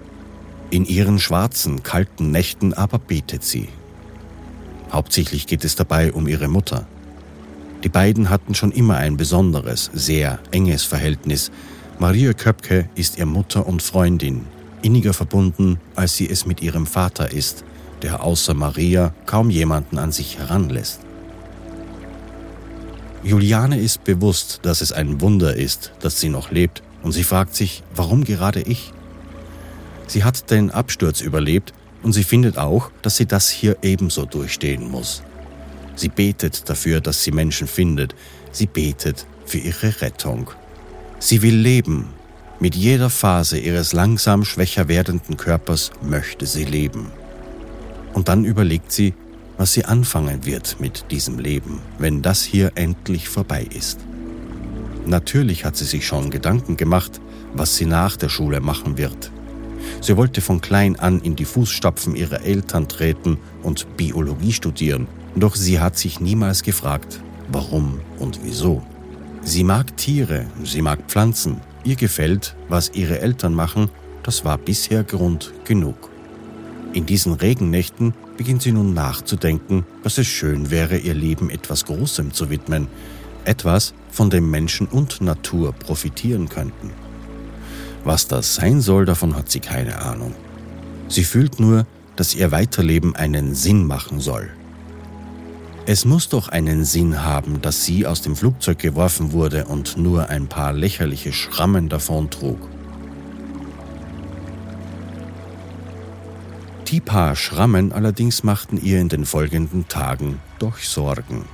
In 0.72 0.84
ihren 0.84 1.20
schwarzen, 1.20 1.84
kalten 1.84 2.32
Nächten 2.32 2.74
aber 2.74 3.00
betet 3.00 3.46
sie. 3.46 3.70
Hauptsächlich 4.92 5.48
geht 5.48 5.64
es 5.64 5.78
dabei 5.78 6.12
um 6.12 6.28
ihre 6.28 6.50
Mutter. 6.50 6.86
Die 7.86 7.90
beiden 7.90 8.30
hatten 8.30 8.56
schon 8.56 8.74
immer 8.74 8.98
ein 8.98 9.16
besonderes, 9.16 9.90
sehr 9.94 10.40
enges 10.52 10.84
Verhältnis. 10.84 11.50
Maria 12.02 12.32
Köpke 12.32 12.88
ist 12.96 13.18
ihr 13.18 13.26
Mutter 13.26 13.68
und 13.68 13.82
Freundin, 13.84 14.46
inniger 14.82 15.14
verbunden, 15.14 15.82
als 15.96 16.16
sie 16.16 16.30
es 16.30 16.46
mit 16.46 16.62
ihrem 16.62 16.86
Vater 16.86 17.34
ist, 17.34 17.66
der 18.02 18.24
außer 18.24 18.54
Maria 18.54 19.14
kaum 19.26 19.50
jemanden 19.50 19.98
an 19.98 20.14
sich 20.14 20.40
heranlässt. 20.40 21.02
Juliane 23.22 23.78
ist 23.78 24.06
bewusst, 24.06 24.62
dass 24.62 24.80
es 24.80 24.94
ein 24.94 25.20
Wunder 25.20 25.58
ist, 25.58 25.92
dass 26.00 26.22
sie 26.22 26.30
noch 26.30 26.52
lebt, 26.52 26.84
und 27.04 27.12
sie 27.12 27.26
fragt 27.26 27.54
sich, 27.54 27.84
warum 27.94 28.24
gerade 28.24 28.62
ich? 28.62 28.94
Sie 30.08 30.24
hat 30.24 30.50
den 30.52 30.72
Absturz 30.72 31.20
überlebt 31.20 31.74
und 32.02 32.14
sie 32.14 32.24
findet 32.24 32.58
auch, 32.58 32.92
dass 33.02 33.18
sie 33.18 33.26
das 33.26 33.50
hier 33.50 33.76
ebenso 33.82 34.24
durchstehen 34.24 34.90
muss. 34.90 35.22
Sie 35.96 36.10
betet 36.10 36.70
dafür, 36.70 37.02
dass 37.02 37.26
sie 37.26 37.32
Menschen 37.32 37.68
findet. 37.68 38.16
Sie 38.54 38.68
betet 38.68 39.26
für 39.46 39.58
ihre 39.58 40.02
Rettung. 40.02 40.50
Sie 41.20 41.42
will 41.42 41.56
leben. 41.56 42.08
Mit 42.60 42.76
jeder 42.76 43.10
Phase 43.10 43.58
ihres 43.58 43.94
langsam 43.94 44.44
schwächer 44.44 44.88
werdenden 44.88 45.38
Körpers 45.38 45.92
möchte 46.02 46.46
sie 46.46 46.66
leben. 46.66 47.08
Und 48.14 48.28
dann 48.28 48.46
überlegt 48.46 48.92
sie, 48.92 49.14
was 49.58 49.74
sie 49.74 49.86
anfangen 49.86 50.46
wird 50.46 50.78
mit 50.80 51.12
diesem 51.12 51.40
Leben, 51.40 51.80
wenn 51.98 52.22
das 52.22 52.44
hier 52.44 52.72
endlich 52.76 53.30
vorbei 53.30 53.68
ist. 53.76 54.00
Natürlich 55.06 55.66
hat 55.66 55.78
sie 55.78 55.86
sich 55.86 56.08
schon 56.08 56.30
Gedanken 56.30 56.78
gemacht, 56.78 57.20
was 57.54 57.76
sie 57.76 57.86
nach 57.86 58.16
der 58.16 58.30
Schule 58.30 58.62
machen 58.62 58.98
wird. 58.98 59.32
Sie 60.02 60.18
wollte 60.18 60.42
von 60.42 60.62
klein 60.62 60.98
an 61.00 61.20
in 61.22 61.36
die 61.36 61.46
Fußstapfen 61.46 62.16
ihrer 62.16 62.42
Eltern 62.42 62.88
treten 62.88 63.38
und 63.64 63.98
Biologie 63.98 64.54
studieren 64.54 65.08
doch 65.36 65.56
sie 65.56 65.80
hat 65.80 65.98
sich 65.98 66.20
niemals 66.20 66.64
gefragt, 66.64 67.22
warum 67.52 68.02
und 68.18 68.40
wieso. 68.44 68.84
Sie 69.42 69.64
mag 69.64 69.96
Tiere, 69.98 70.46
sie 70.64 70.82
mag 70.82 71.00
Pflanzen, 71.08 71.62
ihr 71.84 71.96
gefällt, 71.96 72.56
was 72.68 72.92
ihre 72.94 73.20
Eltern 73.20 73.54
machen, 73.54 73.90
das 74.24 74.46
war 74.46 74.58
bisher 74.58 75.04
Grund 75.04 75.54
genug. 75.66 76.10
In 76.94 77.06
diesen 77.06 77.34
Regennächten 77.34 78.14
beginnt 78.38 78.62
sie 78.62 78.72
nun 78.72 78.94
nachzudenken, 78.94 79.86
dass 80.04 80.18
es 80.18 80.28
schön 80.28 80.72
wäre, 80.72 80.98
ihr 80.98 81.14
Leben 81.14 81.50
etwas 81.50 81.86
Großem 81.86 82.34
zu 82.34 82.50
widmen, 82.50 82.88
etwas, 83.46 83.94
von 84.12 84.30
dem 84.30 84.50
Menschen 84.50 84.88
und 84.88 85.22
Natur 85.22 85.72
profitieren 85.72 86.50
könnten. 86.50 86.92
Was 88.04 88.28
das 88.28 88.56
sein 88.56 88.82
soll, 88.82 89.06
davon 89.06 89.36
hat 89.36 89.50
sie 89.50 89.60
keine 89.60 90.02
Ahnung. 90.02 90.34
Sie 91.08 91.24
fühlt 91.24 91.60
nur, 91.60 91.86
dass 92.16 92.36
ihr 92.36 92.52
Weiterleben 92.52 93.16
einen 93.16 93.56
Sinn 93.56 93.86
machen 93.86 94.20
soll. 94.20 94.50
Es 95.92 96.06
muss 96.06 96.30
doch 96.30 96.50
einen 96.50 96.86
Sinn 96.86 97.24
haben, 97.24 97.64
dass 97.64 97.84
sie 97.84 98.06
aus 98.06 98.22
dem 98.22 98.36
Flugzeug 98.36 98.78
geworfen 98.78 99.32
wurde 99.32 99.66
und 99.66 99.98
nur 99.98 100.30
ein 100.30 100.46
paar 100.46 100.72
lächerliche 100.72 101.34
Schrammen 101.34 101.90
davon 101.90 102.30
trug. 102.30 102.60
Die 106.90 107.00
paar 107.00 107.36
Schrammen 107.36 107.92
allerdings 107.92 108.44
machten 108.44 108.80
ihr 108.80 109.00
in 109.00 109.10
den 109.10 109.26
folgenden 109.26 109.88
Tagen 109.88 110.40
doch 110.60 110.78
Sorgen. 110.78 111.46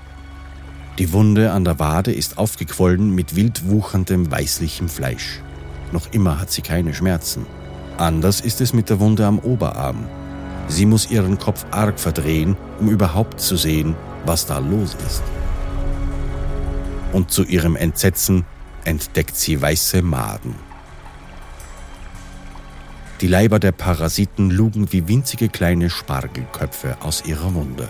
Die 1.00 1.14
Wunde 1.14 1.54
an 1.54 1.64
der 1.64 1.80
Wade 1.80 2.12
ist 2.12 2.38
aufgequollen 2.38 3.12
mit 3.12 3.38
wild 3.38 3.70
wucherndem 3.70 4.30
weißlichem 4.30 4.90
Fleisch. 4.90 5.40
Noch 5.94 6.12
immer 6.12 6.42
hat 6.42 6.52
sie 6.52 6.62
keine 6.62 6.94
Schmerzen. 6.94 7.46
Anders 7.98 8.42
ist 8.42 8.60
es 8.60 8.74
mit 8.74 8.90
der 8.90 9.00
Wunde 9.00 9.26
am 9.28 9.40
Oberarm. 9.40 10.10
Sie 10.68 10.86
muss 10.86 11.10
ihren 11.10 11.40
Kopf 11.40 11.66
arg 11.72 11.98
verdrehen, 12.02 12.58
um 12.82 12.90
überhaupt 12.90 13.40
zu 13.40 13.56
sehen, 13.56 13.96
was 14.26 14.46
da 14.46 14.60
los 14.60 14.96
ist. 15.06 15.24
Und 17.14 17.32
zu 17.32 17.44
ihrem 17.44 17.76
Entsetzen 17.76 18.46
entdeckt 18.84 19.36
sie 19.36 19.62
weiße 19.62 20.02
Maden. 20.02 20.56
Die 23.22 23.28
Leiber 23.28 23.60
der 23.60 23.72
Parasiten 23.72 24.52
lugen 24.52 24.92
wie 24.92 25.08
winzige 25.08 25.48
kleine 25.48 25.90
Spargelköpfe 25.90 26.98
aus 27.02 27.24
ihrer 27.26 27.54
Wunde. 27.54 27.88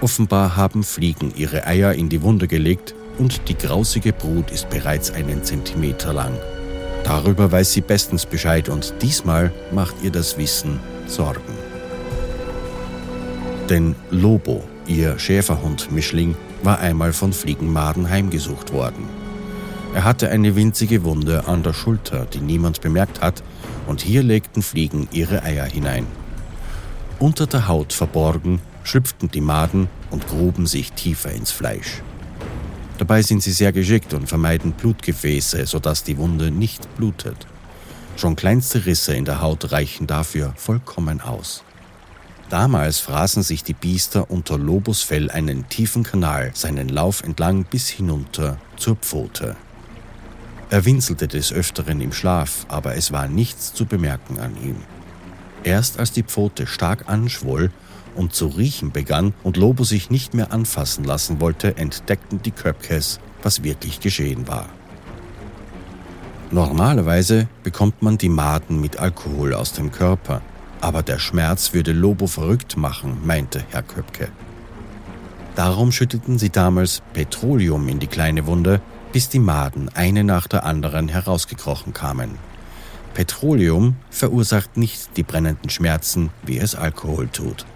Offenbar 0.00 0.56
haben 0.56 0.84
Fliegen 0.84 1.32
ihre 1.36 1.66
Eier 1.66 1.92
in 1.92 2.08
die 2.08 2.22
Wunde 2.22 2.46
gelegt 2.46 2.94
und 3.18 3.48
die 3.48 3.58
grausige 3.58 4.12
Brut 4.12 4.50
ist 4.50 4.70
bereits 4.70 5.10
einen 5.10 5.42
Zentimeter 5.42 6.12
lang. 6.12 6.38
Darüber 7.04 7.50
weiß 7.50 7.72
sie 7.72 7.80
bestens 7.80 8.24
Bescheid 8.24 8.68
und 8.68 8.94
diesmal 9.02 9.52
macht 9.72 9.96
ihr 10.02 10.10
das 10.10 10.38
Wissen 10.38 10.78
Sorgen. 11.06 11.40
Denn 13.68 13.94
Lobo, 14.10 14.64
ihr 14.90 15.18
Schäferhund-Mischling, 15.18 16.36
war 16.62 16.80
einmal 16.80 17.12
von 17.12 17.32
Fliegenmaden 17.32 18.10
heimgesucht 18.10 18.72
worden. 18.72 19.08
Er 19.94 20.04
hatte 20.04 20.28
eine 20.30 20.56
winzige 20.56 21.04
Wunde 21.04 21.46
an 21.46 21.62
der 21.62 21.72
Schulter, 21.72 22.26
die 22.26 22.40
niemand 22.40 22.80
bemerkt 22.80 23.20
hat, 23.20 23.42
und 23.86 24.00
hier 24.02 24.22
legten 24.22 24.62
Fliegen 24.62 25.08
ihre 25.12 25.42
Eier 25.42 25.64
hinein. 25.64 26.06
Unter 27.18 27.46
der 27.46 27.68
Haut 27.68 27.92
verborgen 27.92 28.60
schlüpften 28.82 29.30
die 29.30 29.40
Maden 29.40 29.88
und 30.10 30.26
gruben 30.26 30.66
sich 30.66 30.92
tiefer 30.92 31.32
ins 31.32 31.50
Fleisch. 31.50 32.02
Dabei 32.98 33.22
sind 33.22 33.42
sie 33.42 33.52
sehr 33.52 33.72
geschickt 33.72 34.12
und 34.12 34.28
vermeiden 34.28 34.72
Blutgefäße, 34.72 35.66
sodass 35.66 36.04
die 36.04 36.18
Wunde 36.18 36.50
nicht 36.50 36.94
blutet. 36.96 37.46
Schon 38.16 38.36
kleinste 38.36 38.84
Risse 38.86 39.14
in 39.14 39.24
der 39.24 39.40
Haut 39.40 39.72
reichen 39.72 40.06
dafür 40.06 40.52
vollkommen 40.56 41.20
aus. 41.20 41.64
Damals 42.50 42.98
fraßen 42.98 43.44
sich 43.44 43.62
die 43.62 43.74
Biester 43.74 44.28
unter 44.28 44.58
Lobos 44.58 45.02
Fell 45.02 45.30
einen 45.30 45.68
tiefen 45.68 46.02
Kanal 46.02 46.50
seinen 46.52 46.88
Lauf 46.88 47.22
entlang 47.22 47.62
bis 47.62 47.88
hinunter 47.88 48.58
zur 48.76 48.96
Pfote. 48.96 49.54
Er 50.68 50.84
winselte 50.84 51.28
des 51.28 51.52
Öfteren 51.52 52.00
im 52.00 52.12
Schlaf, 52.12 52.66
aber 52.68 52.96
es 52.96 53.12
war 53.12 53.28
nichts 53.28 53.72
zu 53.72 53.86
bemerken 53.86 54.40
an 54.40 54.56
ihm. 54.64 54.76
Erst 55.62 56.00
als 56.00 56.10
die 56.10 56.24
Pfote 56.24 56.66
stark 56.66 57.08
anschwoll 57.08 57.70
und 58.16 58.34
zu 58.34 58.48
riechen 58.48 58.90
begann 58.90 59.32
und 59.44 59.56
Lobo 59.56 59.84
sich 59.84 60.10
nicht 60.10 60.34
mehr 60.34 60.52
anfassen 60.52 61.04
lassen 61.04 61.40
wollte, 61.40 61.76
entdeckten 61.76 62.42
die 62.42 62.50
Köpkes, 62.50 63.20
was 63.44 63.62
wirklich 63.62 64.00
geschehen 64.00 64.48
war. 64.48 64.68
Normalerweise 66.50 67.46
bekommt 67.62 68.02
man 68.02 68.18
die 68.18 68.28
Maden 68.28 68.80
mit 68.80 68.98
Alkohol 68.98 69.54
aus 69.54 69.72
dem 69.72 69.92
Körper, 69.92 70.42
aber 70.80 71.02
der 71.02 71.18
Schmerz 71.18 71.72
würde 71.74 71.92
Lobo 71.92 72.26
verrückt 72.26 72.76
machen, 72.76 73.18
meinte 73.24 73.64
Herr 73.70 73.82
Köpke. 73.82 74.28
Darum 75.56 75.92
schütteten 75.92 76.38
sie 76.38 76.50
damals 76.50 77.02
Petroleum 77.12 77.88
in 77.88 77.98
die 77.98 78.06
kleine 78.06 78.46
Wunde, 78.46 78.80
bis 79.12 79.28
die 79.28 79.38
Maden 79.38 79.90
eine 79.94 80.24
nach 80.24 80.46
der 80.46 80.64
anderen 80.64 81.08
herausgekrochen 81.08 81.92
kamen. 81.92 82.38
Petroleum 83.14 83.96
verursacht 84.08 84.76
nicht 84.76 85.16
die 85.16 85.22
brennenden 85.22 85.68
Schmerzen, 85.68 86.30
wie 86.44 86.58
es 86.58 86.74
Alkohol 86.74 87.28
tut. 87.28 87.66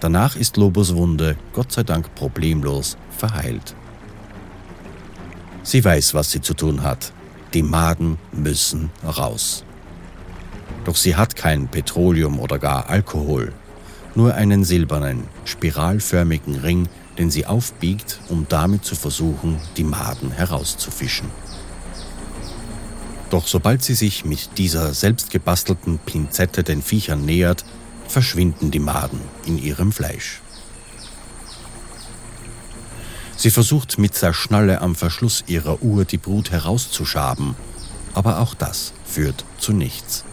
Danach 0.00 0.36
ist 0.36 0.56
Lobos 0.56 0.94
Wunde 0.94 1.36
Gott 1.52 1.72
sei 1.72 1.84
Dank 1.84 2.14
problemlos 2.14 2.96
verheilt. 3.16 3.74
Sie 5.62 5.84
weiß, 5.84 6.14
was 6.14 6.30
sie 6.30 6.40
zu 6.40 6.54
tun 6.54 6.82
hat. 6.82 7.12
Die 7.54 7.62
Maden 7.62 8.18
müssen 8.32 8.90
raus. 9.04 9.64
Doch 10.84 10.96
sie 10.96 11.16
hat 11.16 11.36
kein 11.36 11.68
Petroleum 11.68 12.40
oder 12.40 12.58
gar 12.58 12.88
Alkohol, 12.88 13.52
nur 14.14 14.34
einen 14.34 14.64
silbernen, 14.64 15.24
spiralförmigen 15.44 16.56
Ring, 16.56 16.88
den 17.18 17.30
sie 17.30 17.46
aufbiegt, 17.46 18.20
um 18.28 18.46
damit 18.48 18.84
zu 18.84 18.94
versuchen, 18.94 19.60
die 19.76 19.84
Maden 19.84 20.32
herauszufischen. 20.32 21.30
Doch 23.30 23.46
sobald 23.46 23.82
sie 23.82 23.94
sich 23.94 24.24
mit 24.24 24.58
dieser 24.58 24.92
selbstgebastelten 24.92 25.98
Pinzette 25.98 26.62
den 26.62 26.82
Viechern 26.82 27.24
nähert, 27.24 27.64
verschwinden 28.06 28.70
die 28.70 28.78
Maden 28.78 29.20
in 29.46 29.56
ihrem 29.56 29.92
Fleisch. 29.92 30.42
Sie 33.36 33.50
versucht 33.50 33.98
mit 33.98 34.20
der 34.20 34.32
Schnalle 34.34 34.82
am 34.82 34.94
Verschluss 34.94 35.44
ihrer 35.46 35.82
Uhr 35.82 36.04
die 36.04 36.18
Brut 36.18 36.50
herauszuschaben, 36.50 37.56
aber 38.14 38.40
auch 38.40 38.54
das 38.54 38.92
führt 39.06 39.44
zu 39.58 39.72
nichts. 39.72 40.24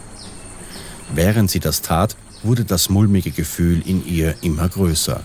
Während 1.14 1.50
sie 1.50 1.60
das 1.60 1.82
tat, 1.82 2.16
wurde 2.42 2.64
das 2.64 2.88
mulmige 2.88 3.30
Gefühl 3.30 3.82
in 3.86 4.06
ihr 4.06 4.34
immer 4.42 4.68
größer. 4.68 5.22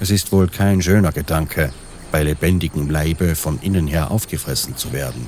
Es 0.00 0.10
ist 0.10 0.32
wohl 0.32 0.48
kein 0.48 0.82
schöner 0.82 1.12
Gedanke, 1.12 1.72
bei 2.10 2.22
lebendigem 2.22 2.90
Leibe 2.90 3.36
von 3.36 3.60
innen 3.60 3.86
her 3.86 4.10
aufgefressen 4.10 4.76
zu 4.76 4.92
werden. 4.92 5.26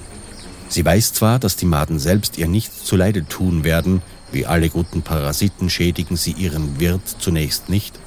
Sie 0.69 0.85
weiß 0.85 1.13
zwar, 1.13 1.39
dass 1.39 1.57
die 1.57 1.67
Maden 1.67 1.99
selbst 1.99 2.39
ihr 2.39 2.49
nichts 2.49 2.85
zuleide 2.85 3.27
tun 3.27 3.63
werden, 3.63 4.03
wie 4.33 4.47
alle 4.47 4.71
guten 4.71 5.03
Parasiten 5.03 5.69
schädigen 5.69 6.17
sie 6.17 6.33
ihren 6.33 6.81
Wirt 6.81 7.03
zunächst 7.19 7.69
nicht, 7.69 7.99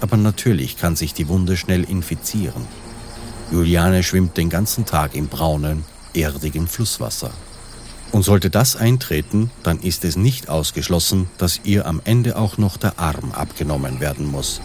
aber 0.00 0.16
natürlich 0.16 0.76
kann 0.76 0.96
sich 0.96 1.14
die 1.14 1.28
Wunde 1.28 1.56
schnell 1.56 1.84
infizieren. 1.84 2.66
Juliane 3.50 4.02
schwimmt 4.02 4.36
den 4.36 4.50
ganzen 4.50 4.84
Tag 4.84 5.14
im 5.14 5.28
braunen, 5.28 5.84
erdigen 6.14 6.68
Flusswasser. 6.68 7.30
Und 8.12 8.22
sollte 8.22 8.50
das 8.50 8.76
eintreten, 8.76 9.50
dann 9.62 9.80
ist 9.80 10.04
es 10.04 10.16
nicht 10.16 10.50
ausgeschlossen, 10.50 11.28
dass 11.38 11.60
ihr 11.64 11.86
am 11.86 12.00
Ende 12.04 12.36
auch 12.36 12.58
noch 12.58 12.76
der 12.76 12.98
Arm 12.98 13.32
abgenommen 13.32 14.00
werden 14.00 14.30
muss. 14.30 14.60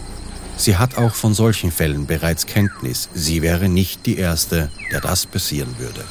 Sie 0.58 0.76
hat 0.76 0.98
auch 0.98 1.14
von 1.14 1.34
solchen 1.34 1.72
Fällen 1.72 2.06
bereits 2.06 2.44
Kenntnis. 2.44 3.08
Sie 3.14 3.42
wäre 3.42 3.68
nicht 3.68 4.06
die 4.06 4.18
Erste, 4.18 4.70
der 4.92 5.00
das 5.00 5.24
passieren 5.24 5.76
würde. 5.78 6.04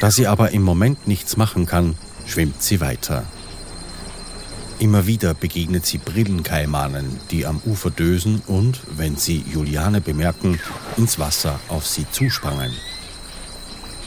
Da 0.00 0.10
sie 0.10 0.26
aber 0.26 0.52
im 0.52 0.62
Moment 0.62 1.06
nichts 1.06 1.36
machen 1.36 1.66
kann, 1.66 1.96
schwimmt 2.26 2.62
sie 2.62 2.80
weiter. 2.80 3.24
Immer 4.78 5.06
wieder 5.06 5.34
begegnet 5.34 5.86
sie 5.86 5.98
Brillenkaimanen, 5.98 7.18
die 7.30 7.46
am 7.46 7.60
Ufer 7.64 7.90
dösen 7.90 8.42
und, 8.46 8.80
wenn 8.96 9.16
sie 9.16 9.42
Juliane 9.50 10.00
bemerken, 10.00 10.60
ins 10.96 11.18
Wasser 11.18 11.58
auf 11.68 11.86
sie 11.86 12.06
zusprangen. 12.10 12.72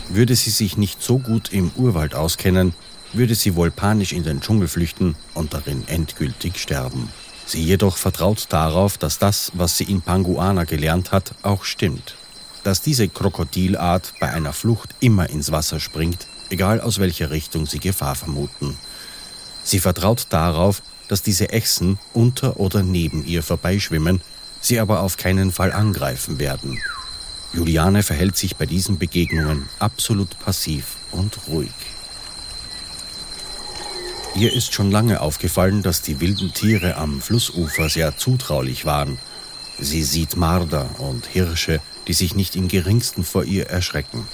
Würde 0.09 0.35
sie 0.35 0.49
sich 0.49 0.75
nicht 0.75 1.01
so 1.01 1.19
gut 1.19 1.53
im 1.53 1.71
Urwald 1.75 2.15
auskennen, 2.15 2.73
würde 3.13 3.35
sie 3.35 3.55
wohl 3.55 3.71
panisch 3.71 4.11
in 4.11 4.23
den 4.23 4.41
Dschungel 4.41 4.67
flüchten 4.67 5.15
und 5.33 5.53
darin 5.53 5.83
endgültig 5.87 6.57
sterben. 6.57 7.09
Sie 7.45 7.63
jedoch 7.63 7.97
vertraut 7.97 8.45
darauf, 8.49 8.97
dass 8.97 9.17
das, 9.17 9.51
was 9.55 9.77
sie 9.77 9.85
in 9.85 10.01
Panguana 10.01 10.65
gelernt 10.65 11.11
hat, 11.11 11.33
auch 11.41 11.63
stimmt. 11.63 12.15
Dass 12.63 12.81
diese 12.81 13.07
Krokodilart 13.07 14.13
bei 14.19 14.31
einer 14.31 14.53
Flucht 14.53 14.93
immer 14.99 15.29
ins 15.29 15.51
Wasser 15.51 15.79
springt, 15.79 16.27
egal 16.49 16.81
aus 16.81 16.99
welcher 16.99 17.31
Richtung 17.31 17.65
sie 17.65 17.79
Gefahr 17.79 18.15
vermuten. 18.15 18.77
Sie 19.63 19.79
vertraut 19.79 20.27
darauf, 20.29 20.81
dass 21.07 21.23
diese 21.23 21.49
Echsen 21.49 21.97
unter 22.13 22.59
oder 22.59 22.83
neben 22.83 23.25
ihr 23.25 23.41
vorbeischwimmen, 23.41 24.21
sie 24.61 24.79
aber 24.79 25.01
auf 25.01 25.17
keinen 25.17 25.51
Fall 25.51 25.71
angreifen 25.71 26.39
werden. 26.39 26.79
Juliane 27.53 28.03
verhält 28.03 28.37
sich 28.37 28.55
bei 28.55 28.65
diesen 28.65 28.99
Begegnungen 28.99 29.67
absolut 29.79 30.37
passiv 30.39 30.97
und 31.11 31.47
ruhig. 31.47 31.71
Ihr 34.35 34.53
ist 34.53 34.73
schon 34.73 34.91
lange 34.91 35.21
aufgefallen, 35.21 35.81
dass 35.81 36.01
die 36.01 36.19
wilden 36.19 36.53
Tiere 36.53 36.95
am 36.95 37.19
Flussufer 37.19 37.89
sehr 37.89 38.15
zutraulich 38.17 38.85
waren. 38.85 39.17
Sie 39.79 40.03
sieht 40.03 40.37
Marder 40.37 40.87
und 40.99 41.25
Hirsche, 41.25 41.81
die 42.07 42.13
sich 42.13 42.35
nicht 42.35 42.55
im 42.55 42.67
geringsten 42.67 43.23
vor 43.23 43.43
ihr 43.43 43.67
erschrecken. 43.67 44.27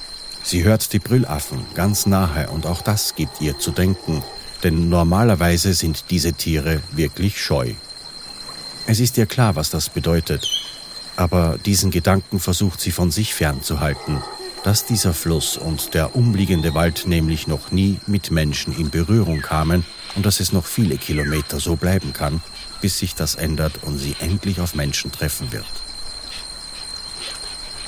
Sie 0.43 0.63
hört 0.63 0.91
die 0.93 0.99
Brüllaffen 0.99 1.65
ganz 1.73 2.05
nahe 2.05 2.49
und 2.49 2.65
auch 2.65 2.81
das 2.81 3.15
gibt 3.15 3.41
ihr 3.41 3.57
zu 3.57 3.71
denken, 3.71 4.23
denn 4.63 4.89
normalerweise 4.89 5.73
sind 5.73 6.05
diese 6.09 6.33
Tiere 6.33 6.81
wirklich 6.91 7.41
scheu. 7.41 7.73
Es 8.87 8.99
ist 8.99 9.17
ihr 9.17 9.25
klar, 9.25 9.55
was 9.55 9.69
das 9.71 9.89
bedeutet, 9.89 10.47
aber 11.15 11.57
diesen 11.65 11.91
Gedanken 11.91 12.39
versucht 12.39 12.81
sie 12.81 12.91
von 12.91 13.11
sich 13.11 13.33
fernzuhalten, 13.33 14.21
dass 14.63 14.85
dieser 14.85 15.13
Fluss 15.13 15.57
und 15.57 15.93
der 15.93 16.15
umliegende 16.15 16.73
Wald 16.73 17.05
nämlich 17.07 17.47
noch 17.47 17.71
nie 17.71 17.99
mit 18.07 18.31
Menschen 18.31 18.75
in 18.77 18.89
Berührung 18.89 19.41
kamen 19.41 19.85
und 20.15 20.25
dass 20.25 20.39
es 20.39 20.51
noch 20.51 20.65
viele 20.65 20.97
Kilometer 20.97 21.59
so 21.59 21.75
bleiben 21.75 22.13
kann, 22.13 22.41
bis 22.81 22.99
sich 22.99 23.15
das 23.15 23.35
ändert 23.35 23.83
und 23.83 23.97
sie 23.97 24.15
endlich 24.19 24.59
auf 24.59 24.75
Menschen 24.75 25.11
treffen 25.11 25.51
wird. 25.51 25.65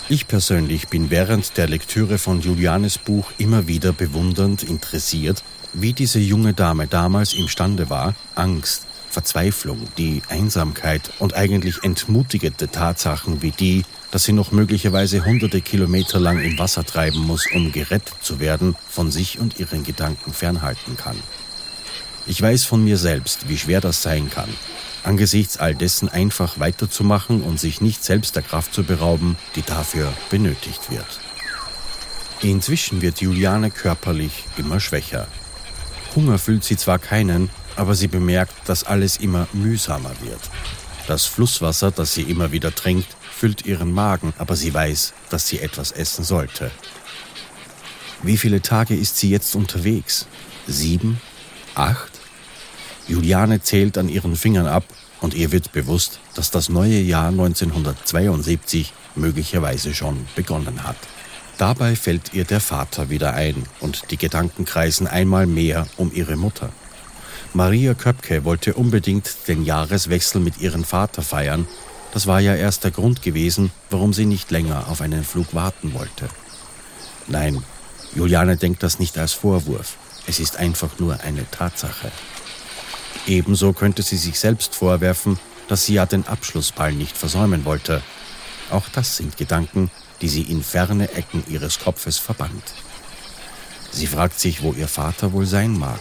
Ich 0.09 0.27
persönlich 0.27 0.87
bin 0.87 1.09
während 1.09 1.57
der 1.57 1.67
Lektüre 1.67 2.17
von 2.17 2.39
Julianes 2.39 2.97
Buch 2.97 3.29
immer 3.37 3.67
wieder 3.67 3.91
bewundernd 3.91 4.63
interessiert, 4.63 5.43
wie 5.73 5.91
diese 5.91 6.19
junge 6.19 6.53
Dame 6.53 6.87
damals 6.87 7.33
imstande 7.33 7.89
war, 7.89 8.15
Angst, 8.33 8.86
Verzweiflung, 9.17 9.79
die 9.97 10.21
Einsamkeit 10.29 11.09
und 11.17 11.33
eigentlich 11.33 11.83
entmutigende 11.83 12.69
Tatsachen 12.69 13.41
wie 13.41 13.49
die, 13.49 13.83
dass 14.11 14.25
sie 14.25 14.31
noch 14.31 14.51
möglicherweise 14.51 15.25
hunderte 15.25 15.59
Kilometer 15.59 16.19
lang 16.19 16.39
im 16.39 16.59
Wasser 16.59 16.83
treiben 16.83 17.25
muss, 17.25 17.47
um 17.51 17.71
gerettet 17.71 18.13
zu 18.21 18.39
werden, 18.39 18.75
von 18.87 19.09
sich 19.09 19.39
und 19.39 19.59
ihren 19.59 19.83
Gedanken 19.83 20.33
fernhalten 20.33 20.97
kann. 20.97 21.15
Ich 22.27 22.39
weiß 22.39 22.65
von 22.65 22.83
mir 22.83 22.97
selbst, 22.97 23.49
wie 23.49 23.57
schwer 23.57 23.81
das 23.81 24.03
sein 24.03 24.29
kann, 24.29 24.49
angesichts 25.03 25.57
all 25.57 25.73
dessen 25.73 26.09
einfach 26.09 26.59
weiterzumachen 26.59 27.41
und 27.41 27.59
sich 27.59 27.81
nicht 27.81 28.03
selbst 28.03 28.35
der 28.35 28.43
Kraft 28.43 28.71
zu 28.71 28.83
berauben, 28.83 29.35
die 29.55 29.63
dafür 29.63 30.13
benötigt 30.29 30.91
wird. 30.91 31.19
Inzwischen 32.43 33.01
wird 33.01 33.19
Juliane 33.19 33.71
körperlich 33.71 34.43
immer 34.57 34.79
schwächer. 34.79 35.27
Hunger 36.15 36.37
fühlt 36.37 36.63
sie 36.63 36.77
zwar 36.77 36.99
keinen, 36.99 37.49
aber 37.77 37.95
sie 37.95 38.07
bemerkt, 38.07 38.53
dass 38.65 38.83
alles 38.83 39.17
immer 39.17 39.47
mühsamer 39.53 40.11
wird. 40.21 40.41
Das 41.07 41.25
Flusswasser, 41.25 41.91
das 41.91 42.13
sie 42.13 42.23
immer 42.23 42.51
wieder 42.51 42.75
trinkt, 42.75 43.07
füllt 43.31 43.65
ihren 43.65 43.93
Magen, 43.93 44.33
aber 44.37 44.55
sie 44.55 44.73
weiß, 44.73 45.13
dass 45.29 45.47
sie 45.47 45.59
etwas 45.59 45.91
essen 45.91 46.25
sollte. 46.25 46.71
Wie 48.23 48.37
viele 48.37 48.61
Tage 48.61 48.95
ist 48.95 49.17
sie 49.17 49.29
jetzt 49.29 49.55
unterwegs? 49.55 50.25
Sieben? 50.67 51.21
Acht? 51.75 52.11
Juliane 53.07 53.61
zählt 53.61 53.97
an 53.97 54.09
ihren 54.09 54.35
Fingern 54.35 54.67
ab 54.67 54.83
und 55.21 55.33
ihr 55.33 55.51
wird 55.51 55.71
bewusst, 55.71 56.19
dass 56.33 56.51
das 56.51 56.67
neue 56.67 56.99
Jahr 56.99 57.29
1972 57.29 58.91
möglicherweise 59.15 59.93
schon 59.93 60.25
begonnen 60.35 60.83
hat. 60.83 60.97
Dabei 61.57 61.95
fällt 61.95 62.33
ihr 62.33 62.43
der 62.43 62.59
Vater 62.59 63.09
wieder 63.09 63.33
ein 63.33 63.63
und 63.79 64.11
die 64.11 64.17
Gedanken 64.17 64.65
kreisen 64.65 65.07
einmal 65.07 65.47
mehr 65.47 65.87
um 65.97 66.11
ihre 66.13 66.35
Mutter. 66.35 66.71
Maria 67.57 67.95
Köpke 67.95 68.43
wollte 68.43 68.75
unbedingt 68.75 69.47
den 69.47 69.65
Jahreswechsel 69.65 70.39
mit 70.39 70.59
ihrem 70.59 70.83
Vater 70.83 71.23
feiern. 71.23 71.67
Das 72.13 72.27
war 72.27 72.39
ja 72.39 72.53
erst 72.53 72.83
der 72.83 72.91
Grund 72.91 73.23
gewesen, 73.23 73.71
warum 73.89 74.13
sie 74.13 74.27
nicht 74.27 74.51
länger 74.51 74.87
auf 74.89 75.01
einen 75.01 75.23
Flug 75.23 75.55
warten 75.55 75.95
wollte. 75.95 76.29
Nein, 77.25 77.63
Juliane 78.13 78.57
denkt 78.57 78.83
das 78.83 78.99
nicht 78.99 79.17
als 79.17 79.33
Vorwurf. 79.33 79.97
Es 80.27 80.39
ist 80.39 80.57
einfach 80.57 80.99
nur 80.99 81.19
eine 81.21 81.49
Tatsache. 81.49 82.11
Ebenso 83.25 83.73
könnte 83.73 84.03
sie 84.03 84.17
sich 84.17 84.37
selbst 84.37 84.75
vorwerfen, 84.75 85.39
dass 85.67 85.83
sie 85.83 85.95
ja 85.95 86.05
den 86.05 86.27
Abschlussball 86.27 86.93
nicht 86.93 87.17
versäumen 87.17 87.65
wollte. 87.65 88.03
Auch 88.69 88.87
das 88.89 89.17
sind 89.17 89.35
Gedanken, 89.35 89.89
die 90.21 90.29
sie 90.29 90.43
in 90.43 90.61
ferne 90.61 91.11
Ecken 91.13 91.43
ihres 91.47 91.79
Kopfes 91.79 92.19
verbannt. 92.19 92.75
Sie 93.89 94.05
fragt 94.05 94.39
sich, 94.39 94.61
wo 94.61 94.73
ihr 94.73 94.87
Vater 94.87 95.33
wohl 95.33 95.47
sein 95.47 95.75
mag. 95.75 95.99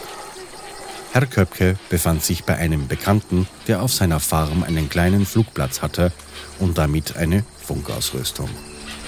Herr 1.16 1.24
Köpke 1.24 1.78
befand 1.88 2.22
sich 2.22 2.44
bei 2.44 2.56
einem 2.58 2.88
Bekannten, 2.88 3.48
der 3.68 3.80
auf 3.80 3.90
seiner 3.90 4.20
Farm 4.20 4.62
einen 4.64 4.90
kleinen 4.90 5.24
Flugplatz 5.24 5.80
hatte 5.80 6.12
und 6.58 6.76
damit 6.76 7.16
eine 7.16 7.42
Funkausrüstung. 7.56 8.50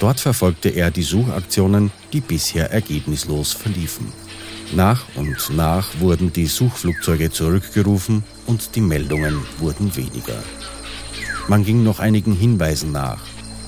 Dort 0.00 0.18
verfolgte 0.18 0.70
er 0.70 0.90
die 0.90 1.02
Suchaktionen, 1.02 1.90
die 2.14 2.22
bisher 2.22 2.70
ergebnislos 2.70 3.52
verliefen. 3.52 4.10
Nach 4.74 5.04
und 5.16 5.50
nach 5.54 6.00
wurden 6.00 6.32
die 6.32 6.46
Suchflugzeuge 6.46 7.30
zurückgerufen 7.30 8.24
und 8.46 8.74
die 8.74 8.80
Meldungen 8.80 9.42
wurden 9.58 9.94
weniger. 9.94 10.42
Man 11.46 11.62
ging 11.62 11.82
noch 11.82 11.98
einigen 11.98 12.32
Hinweisen 12.32 12.90
nach. 12.90 13.20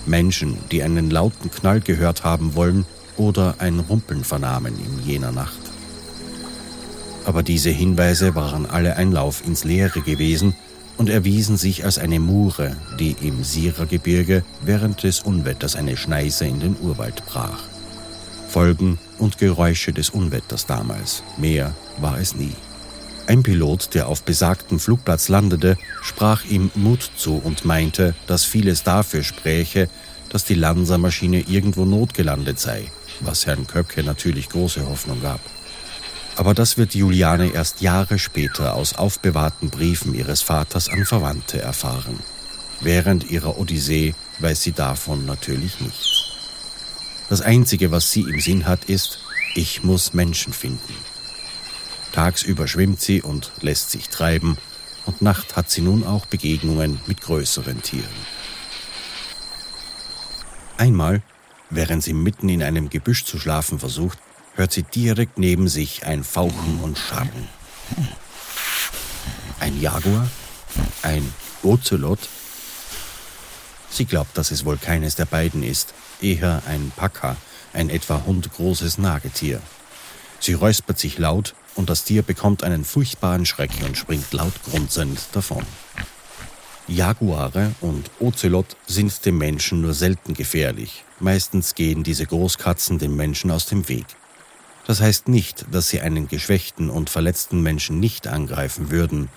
Menschen, 0.07 0.57
die 0.71 0.83
einen 0.83 1.11
lauten 1.11 1.51
Knall 1.51 1.83
gehört 1.83 2.25
haben 2.25 2.55
wollen 2.55 2.87
oder 3.19 3.57
ein 3.59 3.81
Rumpeln 3.81 4.25
vernahmen 4.25 4.79
in 4.79 5.07
jener 5.07 5.31
Nacht. 5.31 5.60
Aber 7.31 7.45
diese 7.45 7.71
Hinweise 7.71 8.35
waren 8.35 8.67
alle 8.67 8.97
ein 8.97 9.13
Lauf 9.13 9.47
ins 9.47 9.63
Leere 9.63 10.01
gewesen 10.01 10.57
und 10.97 11.09
erwiesen 11.09 11.57
sich 11.57 11.85
als 11.85 11.97
eine 11.97 12.19
Mure, 12.19 12.77
die 12.99 13.15
im 13.23 13.45
Sierergebirge 13.45 14.43
während 14.63 15.05
des 15.05 15.21
Unwetters 15.21 15.77
eine 15.77 15.97
Schneise 15.97 16.47
in 16.47 16.59
den 16.59 16.77
Urwald 16.81 17.25
brach. 17.27 17.63
Folgen 18.49 18.99
und 19.19 19.39
Geräusche 19.39 19.93
des 19.93 20.11
Unwetters 20.11 20.67
damals, 20.67 21.23
mehr 21.37 21.73
war 22.01 22.19
es 22.19 22.35
nie. 22.35 22.57
Ein 23.29 23.45
Pilot, 23.45 23.95
der 23.95 24.09
auf 24.09 24.25
besagtem 24.25 24.81
Flugplatz 24.81 25.29
landete, 25.29 25.77
sprach 26.03 26.45
ihm 26.47 26.73
Mut 26.75 27.13
zu 27.17 27.37
und 27.37 27.65
meinte, 27.65 28.17
dass 28.27 28.45
vieles 28.45 28.83
dafür 28.83 29.23
spräche, 29.23 29.89
dass 30.31 30.47
die 30.47 30.55
Lanza-Maschine 30.55 31.43
irgendwo 31.43 31.85
notgelandet 31.85 32.59
sei, 32.59 32.91
was 33.21 33.47
Herrn 33.47 33.69
Köpke 33.69 34.03
natürlich 34.03 34.49
große 34.49 34.85
Hoffnung 34.89 35.23
gab. 35.23 35.39
Aber 36.37 36.55
das 36.55 36.79
wird 36.79 36.95
Juliane 36.95 37.53
erst 37.53 37.81
Jahre 37.81 38.19
später 38.19 38.75
aus 38.75 38.95
aufbewahrten 38.95 39.71
Briefen 39.71 40.15
ihres 40.15 40.43
Vaters 40.43 40.89
an 40.89 41.05
Verwandte 41.05 41.61
erfahren. 41.61 42.21
Während 42.81 43.31
ihrer 43.31 43.59
Odyssee 43.59 44.15
weiß 44.39 44.63
sie 44.63 44.73
davon 44.73 45.27
natürlich 45.27 45.81
nichts. 45.81 46.25
Das 47.29 47.43
Einzige, 47.43 47.91
was 47.91 48.11
sie 48.11 48.23
im 48.23 48.41
Sinn 48.41 48.67
hat, 48.67 48.85
ist, 48.87 49.21
ich 49.55 49.83
muss 49.83 50.15
Menschen 50.15 50.53
finden. 50.53 50.95
Tagsüber 52.13 52.67
schwimmt 52.67 53.01
sie 53.01 53.23
und 53.23 53.53
lässt 53.61 53.91
sich 53.91 54.09
treiben, 54.09 54.57
und 55.07 55.23
Nacht 55.23 55.57
hat 55.57 55.71
sie 55.71 55.81
nun 55.81 56.05
auch 56.05 56.27
Begegnungen 56.27 57.01
mit 57.07 57.21
größeren 57.21 57.83
Tieren. 57.83 58.09
Einmal, 60.77 61.23
während 61.69 62.03
sie 62.03 62.13
mitten 62.13 62.49
in 62.49 62.63
einem 62.63 62.91
Gebüsch 62.91 63.25
zu 63.25 63.39
schlafen 63.39 63.79
versucht, 63.79 64.19
hört 64.55 64.73
sie 64.73 64.83
direkt 64.83 65.39
neben 65.39 65.69
sich 65.69 66.07
ein 66.07 66.25
Fauchen 66.25 66.81
und 66.83 66.99
Scharren. 66.99 67.49
Ein 69.61 69.81
Jaguar? 69.81 70.29
Ein 71.03 71.33
Ocelot? 71.63 72.19
Sie 73.91 74.05
glaubt, 74.05 74.39
dass 74.39 74.51
es 74.51 74.65
wohl 74.65 74.77
keines 74.79 75.17
der 75.17 75.25
beiden 75.25 75.63
ist, 75.63 75.95
eher 76.21 76.63
ein 76.67 76.93
Paka, 76.97 77.37
ein 77.73 77.91
etwa 77.91 78.23
hundgroßes 78.25 78.99
Nagetier. 78.99 79.61
Sie 80.39 80.55
räuspert 80.55 80.99
sich 80.99 81.19
laut 81.19 81.55
und 81.75 81.91
das 81.91 82.05
Tier 82.05 82.23
bekommt 82.23 82.65
einen 82.65 82.85
furchtbaren 82.85 83.45
Schreck 83.47 83.73
und 83.85 83.97
springt 83.97 84.33
laut 84.33 84.55
grunzend 84.65 85.21
davon. 85.33 85.65
Jaguare 86.87 87.73
und 87.81 88.11
Ocelot 88.19 88.77
sind 88.87 89.25
dem 89.25 89.39
Menschen 89.39 89.81
nur 89.81 89.95
selten 89.95 90.35
gefährlich. 90.35 91.05
Meistens 91.21 91.75
gehen 91.75 92.03
diese 92.03 92.27
Großkatzen 92.27 92.99
dem 92.99 93.15
Menschen 93.15 93.51
aus 93.51 93.67
dem 93.67 93.89
Weg. 93.89 94.07
Das 94.87 95.01
heißt 95.01 95.29
nicht, 95.29 95.67
dass 95.71 95.89
sie 95.89 96.01
einen 96.01 96.29
geschwächten 96.29 96.91
und 96.91 97.11
verletzten 97.11 97.63
Menschen 97.63 98.01
nicht 98.01 98.27
angreifen 98.27 98.91
würden. 98.91 99.29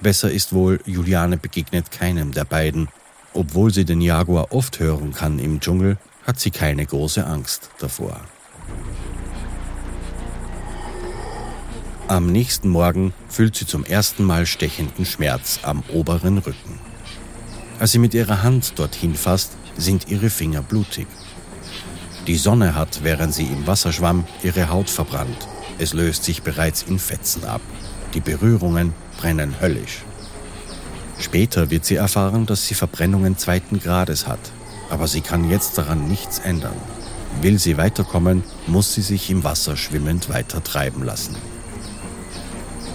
Besser 0.00 0.30
ist 0.30 0.52
wohl, 0.52 0.80
Juliane 0.84 1.36
begegnet 1.36 1.90
keinem 1.90 2.32
der 2.32 2.44
beiden. 2.44 2.88
Obwohl 3.32 3.72
sie 3.72 3.84
den 3.84 4.00
Jaguar 4.00 4.52
oft 4.52 4.80
hören 4.80 5.12
kann 5.12 5.38
im 5.38 5.60
Dschungel, 5.60 5.98
hat 6.26 6.40
sie 6.40 6.50
keine 6.50 6.84
große 6.84 7.24
Angst 7.26 7.70
davor. 7.78 8.20
Am 12.08 12.30
nächsten 12.30 12.68
Morgen 12.68 13.12
fühlt 13.28 13.56
sie 13.56 13.66
zum 13.66 13.84
ersten 13.84 14.24
Mal 14.24 14.46
stechenden 14.46 15.04
Schmerz 15.04 15.60
am 15.62 15.82
oberen 15.92 16.38
Rücken. 16.38 16.78
Als 17.78 17.92
sie 17.92 17.98
mit 17.98 18.14
ihrer 18.14 18.42
Hand 18.42 18.78
dorthin 18.78 19.14
fasst, 19.14 19.52
sind 19.76 20.08
ihre 20.08 20.30
Finger 20.30 20.62
blutig. 20.62 21.06
Die 22.26 22.36
Sonne 22.36 22.74
hat, 22.74 23.04
während 23.04 23.32
sie 23.32 23.46
im 23.46 23.68
Wasser 23.68 23.92
schwamm, 23.92 24.24
ihre 24.42 24.68
Haut 24.68 24.90
verbrannt. 24.90 25.46
Es 25.78 25.92
löst 25.92 26.24
sich 26.24 26.42
bereits 26.42 26.82
in 26.82 26.98
Fetzen 26.98 27.44
ab. 27.44 27.60
Die 28.14 28.20
Berührungen 28.20 28.94
brennen 29.18 29.60
höllisch. 29.60 30.02
Später 31.20 31.70
wird 31.70 31.84
sie 31.84 31.94
erfahren, 31.94 32.44
dass 32.44 32.66
sie 32.66 32.74
Verbrennungen 32.74 33.38
zweiten 33.38 33.78
Grades 33.78 34.26
hat, 34.26 34.40
aber 34.90 35.06
sie 35.06 35.20
kann 35.20 35.48
jetzt 35.48 35.78
daran 35.78 36.08
nichts 36.08 36.40
ändern. 36.40 36.76
Will 37.42 37.60
sie 37.60 37.76
weiterkommen, 37.76 38.42
muss 38.66 38.92
sie 38.92 39.02
sich 39.02 39.30
im 39.30 39.44
Wasser 39.44 39.76
schwimmend 39.76 40.28
weiter 40.28 40.64
treiben 40.64 41.04
lassen. 41.04 41.36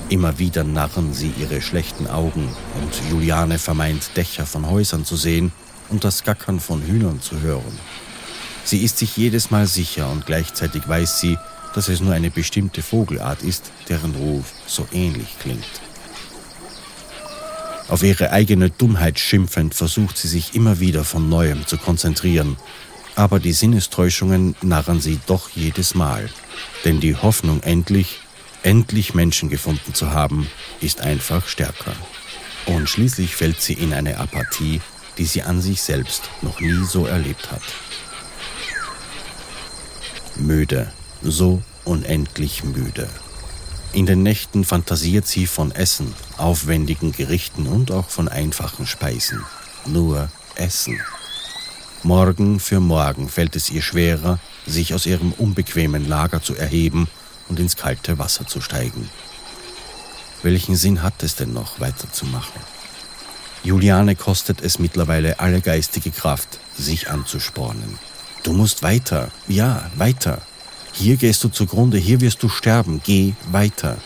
Immer 0.09 0.39
wieder 0.39 0.65
narren 0.65 1.13
sie 1.13 1.31
ihre 1.39 1.61
schlechten 1.61 2.07
Augen 2.07 2.49
und 2.81 3.09
Juliane 3.09 3.59
vermeint 3.59 4.17
Dächer 4.17 4.45
von 4.45 4.69
Häusern 4.69 5.05
zu 5.05 5.15
sehen 5.15 5.53
und 5.89 6.03
das 6.03 6.23
Gackern 6.25 6.59
von 6.59 6.81
Hühnern 6.81 7.21
zu 7.21 7.39
hören. 7.39 7.79
Sie 8.63 8.83
ist 8.83 8.97
sich 8.97 9.17
jedes 9.17 9.51
Mal 9.51 9.67
sicher 9.67 10.09
und 10.09 10.25
gleichzeitig 10.25 10.87
weiß 10.87 11.19
sie, 11.19 11.37
dass 11.73 11.87
es 11.87 12.01
nur 12.01 12.13
eine 12.13 12.29
bestimmte 12.29 12.81
Vogelart 12.81 13.43
ist, 13.43 13.71
deren 13.89 14.13
Ruf 14.15 14.53
so 14.67 14.87
ähnlich 14.91 15.39
klingt. 15.39 15.63
Auf 17.87 18.03
ihre 18.03 18.31
eigene 18.31 18.69
Dummheit 18.69 19.19
schimpfend 19.19 19.73
versucht 19.73 20.17
sie 20.17 20.27
sich 20.27 20.55
immer 20.55 20.79
wieder 20.79 21.03
von 21.03 21.29
neuem 21.29 21.65
zu 21.67 21.77
konzentrieren, 21.77 22.57
aber 23.15 23.39
die 23.39 23.53
Sinnestäuschungen 23.53 24.55
narren 24.61 25.01
sie 25.01 25.19
doch 25.27 25.49
jedes 25.49 25.95
Mal, 25.95 26.29
denn 26.85 27.01
die 27.01 27.15
Hoffnung 27.15 27.61
endlich 27.63 28.19
Endlich 28.63 29.15
Menschen 29.15 29.49
gefunden 29.49 29.95
zu 29.95 30.11
haben, 30.11 30.47
ist 30.81 31.01
einfach 31.01 31.47
stärker. 31.47 31.93
Und 32.67 32.87
schließlich 32.87 33.35
fällt 33.35 33.59
sie 33.59 33.73
in 33.73 33.91
eine 33.91 34.17
Apathie, 34.17 34.81
die 35.17 35.25
sie 35.25 35.41
an 35.41 35.61
sich 35.61 35.81
selbst 35.81 36.29
noch 36.43 36.59
nie 36.59 36.83
so 36.85 37.07
erlebt 37.07 37.51
hat. 37.51 37.63
Müde, 40.41 40.91
so 41.21 41.61
unendlich 41.85 42.63
müde. 42.63 43.07
In 43.93 44.05
den 44.05 44.23
Nächten 44.23 44.63
fantasiert 44.63 45.27
sie 45.27 45.45
von 45.45 45.71
Essen, 45.71 46.13
aufwendigen 46.37 47.11
Gerichten 47.11 47.67
und 47.67 47.91
auch 47.91 48.09
von 48.09 48.27
einfachen 48.27 48.87
Speisen. 48.87 49.43
Nur 49.85 50.29
Essen. 50.55 50.99
Morgen 52.03 52.59
für 52.59 52.79
morgen 52.79 53.29
fällt 53.29 53.55
es 53.55 53.69
ihr 53.69 53.81
schwerer, 53.81 54.39
sich 54.65 54.93
aus 54.93 55.05
ihrem 55.05 55.33
unbequemen 55.33 56.07
Lager 56.07 56.41
zu 56.41 56.55
erheben 56.55 57.07
und 57.47 57.59
ins 57.59 57.75
kalte 57.75 58.17
Wasser 58.17 58.47
zu 58.47 58.61
steigen. 58.61 59.09
Welchen 60.41 60.75
Sinn 60.75 61.03
hat 61.03 61.21
es 61.21 61.35
denn 61.35 61.53
noch, 61.53 61.79
weiterzumachen? 61.79 62.61
Juliane 63.63 64.15
kostet 64.15 64.61
es 64.61 64.79
mittlerweile 64.79 65.39
alle 65.39 65.61
geistige 65.61 66.09
Kraft, 66.09 66.59
sich 66.75 67.09
anzuspornen. 67.09 67.99
Du 68.43 68.53
musst 68.53 68.81
weiter, 68.81 69.31
ja, 69.47 69.89
weiter. 69.95 70.41
Hier 70.93 71.15
gehst 71.15 71.43
du 71.43 71.49
zugrunde, 71.49 71.97
hier 71.97 72.21
wirst 72.21 72.41
du 72.43 72.49
sterben, 72.49 73.01
geh 73.03 73.33
weiter. 73.51 73.97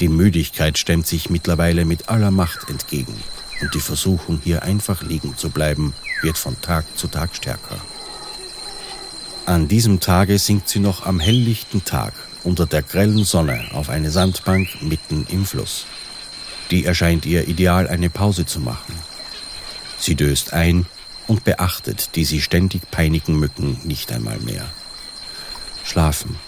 Die 0.00 0.08
Müdigkeit 0.08 0.76
stemmt 0.76 1.06
sich 1.06 1.30
mittlerweile 1.30 1.84
mit 1.84 2.08
aller 2.08 2.30
Macht 2.30 2.68
entgegen 2.68 3.16
und 3.60 3.74
die 3.74 3.80
Versuchung, 3.80 4.40
hier 4.42 4.62
einfach 4.62 5.02
liegen 5.02 5.36
zu 5.36 5.50
bleiben, 5.50 5.94
wird 6.22 6.36
von 6.36 6.60
Tag 6.60 6.84
zu 6.96 7.08
Tag 7.08 7.34
stärker. 7.34 7.76
An 9.46 9.68
diesem 9.68 10.00
Tage 10.00 10.38
sinkt 10.38 10.68
sie 10.68 10.80
noch 10.80 11.06
am 11.06 11.20
helllichten 11.20 11.84
Tag 11.84 12.14
unter 12.44 12.66
der 12.66 12.82
grellen 12.82 13.24
Sonne 13.24 13.62
auf 13.72 13.88
eine 13.88 14.10
Sandbank 14.10 14.68
mitten 14.82 15.26
im 15.30 15.46
Fluss. 15.46 15.86
Die 16.70 16.84
erscheint 16.84 17.26
ihr 17.26 17.46
ideal, 17.48 17.88
eine 17.88 18.10
Pause 18.10 18.46
zu 18.46 18.60
machen. 18.60 18.94
Sie 19.98 20.14
döst 20.14 20.52
ein 20.52 20.86
und 21.26 21.44
beachtet 21.44 22.16
die 22.16 22.24
sie 22.24 22.40
ständig 22.40 22.90
peinigen 22.90 23.38
Mücken 23.38 23.80
nicht 23.84 24.12
einmal 24.12 24.38
mehr. 24.38 24.66
Schlafen, 25.84 26.38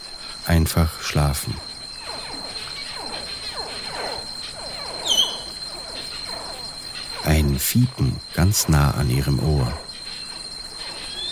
einfach 0.47 1.01
schlafen. 1.03 1.55
Ein 7.25 7.59
Fiepen 7.59 8.17
ganz 8.35 8.69
nah 8.69 8.93
an 8.93 9.11
ihrem 9.11 9.41
Ohr. 9.41 9.73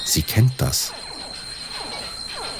Sie 0.04 0.22
kennt 0.22 0.52
das. 0.58 0.92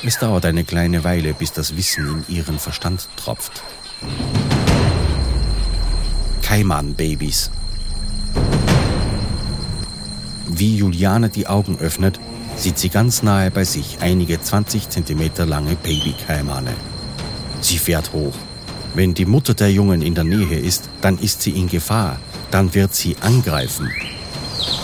Es 0.05 0.19
dauert 0.19 0.45
eine 0.45 0.65
kleine 0.65 1.03
Weile, 1.03 1.35
bis 1.35 1.53
das 1.53 1.77
Wissen 1.77 2.25
in 2.29 2.35
ihren 2.37 2.59
Verstand 2.59 3.09
tropft. 3.17 3.63
Kaiman-Babys. 6.43 7.51
Wie 10.49 10.77
Juliane 10.77 11.31
die 11.31 11.47
Augen 11.47 11.79
öffnet, 11.79 12.21
sieht 12.57 12.79
sie 12.79 12.89
ganz 12.89 13.23
nahe 13.23 13.51
bei 13.51 13.65
sich 13.65 13.99
einige 14.01 14.41
20 14.41 14.89
Zentimeter 14.91 15.47
lange 15.47 15.77
Babykaimane. 15.77 16.73
Sie 17.61 17.79
fährt 17.79 18.13
hoch. 18.13 18.35
Wenn 18.95 19.15
die 19.15 19.25
Mutter 19.25 19.55
der 19.55 19.73
Jungen 19.73 20.03
in 20.03 20.15
der 20.15 20.25
Nähe 20.25 20.59
ist, 20.59 20.89
dann 21.01 21.19
ist 21.19 21.43
sie 21.43 21.51
in 21.51 21.69
Gefahr. 21.69 22.19
Dann 22.51 22.75
wird 22.75 22.95
sie 22.95 23.17
angreifen. 23.21 23.91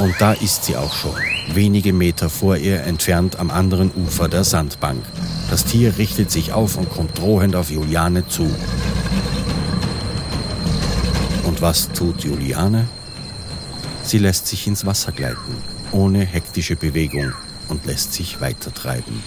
Und 0.00 0.14
da 0.18 0.32
ist 0.32 0.64
sie 0.64 0.76
auch 0.76 0.92
schon 0.92 1.14
wenige 1.54 1.92
Meter 1.92 2.30
vor 2.30 2.56
ihr 2.56 2.82
entfernt 2.82 3.38
am 3.38 3.50
anderen 3.50 3.90
Ufer 3.94 4.28
der 4.28 4.44
Sandbank. 4.44 5.02
Das 5.50 5.64
Tier 5.64 5.98
richtet 5.98 6.30
sich 6.30 6.52
auf 6.52 6.76
und 6.76 6.90
kommt 6.90 7.18
drohend 7.18 7.56
auf 7.56 7.70
Juliane 7.70 8.26
zu. 8.28 8.50
Und 11.44 11.60
was 11.60 11.88
tut 11.92 12.22
Juliane? 12.22 12.86
Sie 14.10 14.18
lässt 14.18 14.48
sich 14.48 14.66
ins 14.66 14.84
Wasser 14.84 15.12
gleiten, 15.12 15.56
ohne 15.92 16.24
hektische 16.24 16.74
Bewegung 16.74 17.32
und 17.68 17.86
lässt 17.86 18.12
sich 18.12 18.40
weitertreiben. 18.40 19.22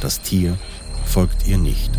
Das 0.00 0.20
Tier 0.20 0.58
folgt 1.06 1.46
ihr 1.46 1.58
nicht. 1.58 1.92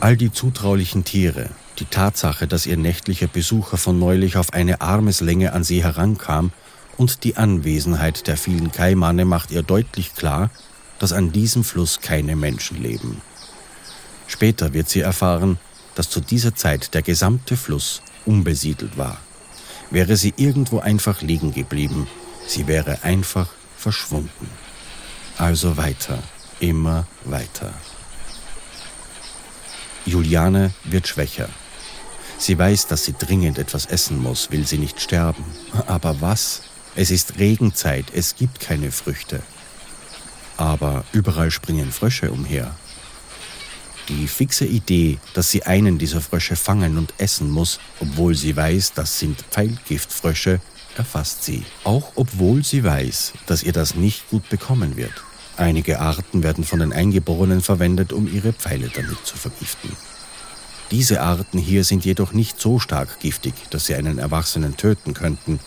All 0.00 0.16
die 0.16 0.32
zutraulichen 0.32 1.04
Tiere, 1.04 1.50
die 1.78 1.84
Tatsache, 1.84 2.48
dass 2.48 2.66
ihr 2.66 2.76
nächtlicher 2.76 3.28
Besucher 3.28 3.76
von 3.76 4.00
neulich 4.00 4.36
auf 4.36 4.52
eine 4.52 4.80
Armeslänge 4.80 5.52
an 5.52 5.62
sie 5.62 5.84
herankam 5.84 6.50
und 6.96 7.22
die 7.22 7.36
Anwesenheit 7.36 8.26
der 8.26 8.36
vielen 8.36 8.72
Kaimane 8.72 9.24
macht 9.24 9.52
ihr 9.52 9.62
deutlich 9.62 10.16
klar, 10.16 10.50
dass 10.98 11.12
an 11.12 11.30
diesem 11.30 11.62
Fluss 11.62 12.00
keine 12.00 12.34
Menschen 12.34 12.82
leben. 12.82 13.22
Später 14.26 14.74
wird 14.74 14.88
sie 14.88 15.02
erfahren, 15.02 15.60
dass 15.96 16.08
zu 16.08 16.20
dieser 16.20 16.54
Zeit 16.54 16.94
der 16.94 17.02
gesamte 17.02 17.56
Fluss 17.56 18.02
unbesiedelt 18.24 18.96
war. 18.96 19.18
Wäre 19.90 20.16
sie 20.16 20.34
irgendwo 20.36 20.78
einfach 20.78 21.22
liegen 21.22 21.52
geblieben, 21.52 22.06
sie 22.46 22.68
wäre 22.68 23.02
einfach 23.02 23.48
verschwunden. 23.76 24.48
Also 25.38 25.76
weiter, 25.76 26.22
immer 26.60 27.06
weiter. 27.24 27.74
Juliane 30.04 30.72
wird 30.84 31.08
schwächer. 31.08 31.48
Sie 32.38 32.58
weiß, 32.58 32.86
dass 32.86 33.04
sie 33.04 33.14
dringend 33.14 33.58
etwas 33.58 33.86
essen 33.86 34.18
muss, 34.18 34.50
will 34.50 34.66
sie 34.66 34.78
nicht 34.78 35.00
sterben. 35.00 35.44
Aber 35.86 36.20
was? 36.20 36.62
Es 36.94 37.10
ist 37.10 37.38
Regenzeit, 37.38 38.06
es 38.12 38.36
gibt 38.36 38.60
keine 38.60 38.92
Früchte. 38.92 39.42
Aber 40.56 41.04
überall 41.12 41.50
springen 41.50 41.92
Frösche 41.92 42.30
umher. 42.30 42.74
Die 44.08 44.28
fixe 44.28 44.64
Idee, 44.64 45.18
dass 45.34 45.50
sie 45.50 45.64
einen 45.64 45.98
dieser 45.98 46.20
Frösche 46.20 46.54
fangen 46.54 46.96
und 46.96 47.12
essen 47.18 47.50
muss, 47.50 47.80
obwohl 48.00 48.34
sie 48.36 48.56
weiß, 48.56 48.92
das 48.94 49.18
sind 49.18 49.42
Pfeilgiftfrösche, 49.50 50.60
erfasst 50.96 51.44
sie. 51.44 51.64
Auch 51.82 52.12
obwohl 52.14 52.64
sie 52.64 52.84
weiß, 52.84 53.32
dass 53.46 53.64
ihr 53.64 53.72
das 53.72 53.96
nicht 53.96 54.30
gut 54.30 54.48
bekommen 54.48 54.96
wird. 54.96 55.12
Einige 55.56 56.00
Arten 56.00 56.42
werden 56.42 56.64
von 56.64 56.78
den 56.80 56.92
Eingeborenen 56.92 57.62
verwendet, 57.62 58.12
um 58.12 58.32
ihre 58.32 58.52
Pfeile 58.52 58.90
damit 58.94 59.18
zu 59.24 59.36
vergiften. 59.36 59.90
Diese 60.92 61.20
Arten 61.20 61.58
hier 61.58 61.82
sind 61.82 62.04
jedoch 62.04 62.32
nicht 62.32 62.60
so 62.60 62.78
stark 62.78 63.18
giftig, 63.18 63.54
dass 63.70 63.86
sie 63.86 63.96
einen 63.96 64.18
Erwachsenen 64.18 64.76
töten 64.76 65.14
könnten. 65.14 65.58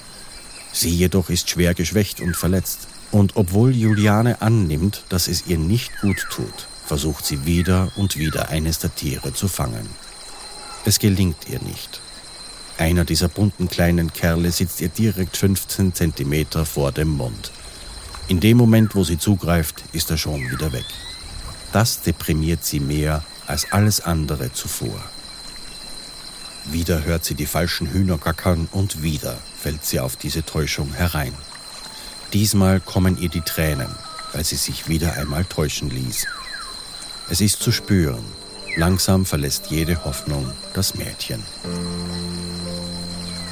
Sie 0.72 0.90
jedoch 0.90 1.30
ist 1.30 1.50
schwer 1.50 1.74
geschwächt 1.74 2.22
und 2.22 2.38
verletzt. 2.38 2.88
Und 3.12 3.36
obwohl 3.36 3.76
Juliane 3.76 4.42
annimmt, 4.42 5.04
dass 5.10 5.28
es 5.28 5.48
ihr 5.48 5.58
nicht 5.58 6.00
gut 6.00 6.26
tut, 6.30 6.69
versucht 6.90 7.24
sie 7.24 7.46
wieder 7.46 7.92
und 7.98 8.18
wieder 8.18 8.50
eines 8.50 8.80
der 8.80 8.94
Tiere 8.96 9.32
zu 9.32 9.48
fangen. 9.48 9.88
Es 10.86 10.98
gelingt 10.98 11.48
ihr 11.48 11.62
nicht. 11.62 12.02
Einer 12.80 13.06
dieser 13.06 13.28
bunten 13.28 13.70
kleinen 13.70 14.12
Kerle 14.12 14.52
sitzt 14.52 14.82
ihr 14.82 14.90
direkt 14.90 15.38
15 15.38 15.94
Zentimeter 15.94 16.66
vor 16.66 16.92
dem 16.92 17.10
Mund. 17.10 17.52
In 18.28 18.40
dem 18.40 18.58
Moment, 18.58 18.96
wo 18.96 19.04
sie 19.04 19.20
zugreift, 19.20 19.84
ist 19.92 20.10
er 20.10 20.18
schon 20.18 20.50
wieder 20.50 20.74
weg. 20.74 20.86
Das 21.74 22.02
deprimiert 22.02 22.66
sie 22.66 22.80
mehr 22.80 23.24
als 23.46 23.72
alles 23.72 24.02
andere 24.02 24.52
zuvor. 24.52 25.00
Wieder 26.66 27.04
hört 27.04 27.24
sie 27.24 27.36
die 27.36 27.46
falschen 27.46 27.86
Hühner 27.92 28.18
gackern 28.18 28.68
und 28.72 29.04
wieder 29.04 29.38
fällt 29.62 29.86
sie 29.86 30.00
auf 30.00 30.16
diese 30.16 30.44
Täuschung 30.44 30.92
herein. 30.94 31.34
Diesmal 32.34 32.80
kommen 32.80 33.22
ihr 33.22 33.30
die 33.30 33.42
Tränen, 33.42 33.96
weil 34.34 34.44
sie 34.44 34.56
sich 34.56 34.88
wieder 34.88 35.14
einmal 35.14 35.46
täuschen 35.46 35.92
ließ. 35.92 36.26
Es 37.30 37.42
ist 37.42 37.62
zu 37.62 37.72
spüren. 37.72 38.24
Langsam 38.76 39.26
verlässt 39.26 39.68
jede 39.70 40.04
Hoffnung 40.06 40.52
das 40.74 40.96
Mädchen. 40.96 41.44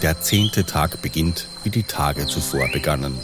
Der 0.02 0.22
zehnte 0.22 0.66
Tag 0.66 1.02
beginnt, 1.02 1.48
wie 1.64 1.70
die 1.70 1.84
Tage 1.84 2.28
zuvor 2.28 2.68
begannen 2.72 3.18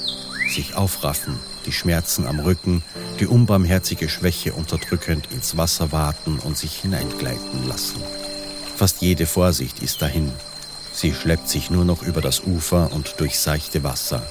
sich 0.54 0.76
aufraffen, 0.76 1.39
die 1.66 1.72
Schmerzen 1.72 2.26
am 2.26 2.39
Rücken, 2.39 2.84
die 3.20 3.28
unbarmherzige 3.28 4.10
Schwäche 4.10 4.54
unterdrückend 4.54 5.28
ins 5.32 5.58
Wasser 5.58 5.92
warten 5.92 6.39
und 6.39 6.58
sich 6.58 6.80
hineingleiten 6.82 7.68
lassen. 7.68 8.02
Fast 8.76 9.02
jede 9.02 9.26
Vorsicht 9.26 9.82
ist 9.82 10.02
dahin. 10.02 10.32
Sie 10.92 11.13
schleppt 11.13 11.50
sich 11.50 11.70
nur 11.70 11.86
noch 11.86 12.04
über 12.04 12.22
das 12.22 12.42
Ufer 12.42 12.92
und 12.92 13.16
durch 13.18 13.39
seichte 13.39 13.84
Wasser. 13.84 14.26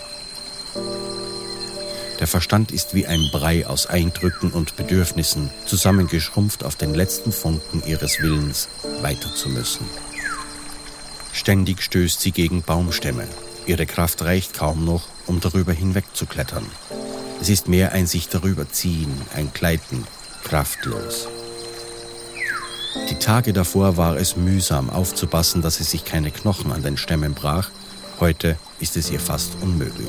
Der 2.23 2.29
Verstand 2.29 2.71
ist 2.71 2.95
wie 2.95 3.05
ein 3.05 3.31
Brei 3.33 3.67
aus 3.67 3.87
Eindrücken 3.87 4.53
und 4.53 4.77
Bedürfnissen, 4.77 5.51
zusammengeschrumpft 5.67 6.63
auf 6.63 6.77
den 6.77 6.95
letzten 6.95 7.33
Funken 7.33 7.83
ihres 7.85 8.21
Willens, 8.21 8.69
weiter 9.01 9.35
zu 9.35 9.49
müssen. 9.49 9.85
Ständig 11.33 11.83
stößt 11.83 12.21
sie 12.21 12.31
gegen 12.31 12.63
Baumstämme, 12.63 13.27
Ihre 13.67 13.87
Kraft 13.87 14.23
reicht 14.23 14.55
kaum 14.55 14.85
noch, 14.85 15.09
um 15.27 15.41
darüber 15.41 15.73
hinwegzuklettern. 15.73 16.65
Es 17.41 17.49
ist 17.49 17.67
mehr 17.67 17.91
ein 17.91 18.07
sich 18.07 18.29
darüber 18.29 18.71
ziehen, 18.71 19.21
ein 19.35 19.51
Gleiten, 19.53 20.07
kraftlos. 20.45 21.27
Die 23.11 23.19
Tage 23.19 23.53
davor 23.53 23.97
war 23.97 24.17
es 24.17 24.37
mühsam 24.37 24.91
aufzupassen, 24.91 25.61
dass 25.61 25.79
sie 25.79 25.83
sich 25.83 26.05
keine 26.05 26.31
Knochen 26.31 26.71
an 26.71 26.85
den 26.85 26.97
Stämmen 26.97 27.35
brach. 27.35 27.73
Heute 28.21 28.57
ist 28.79 28.97
es 28.97 29.11
ihr 29.11 29.19
fast 29.19 29.57
unmöglich. 29.61 30.07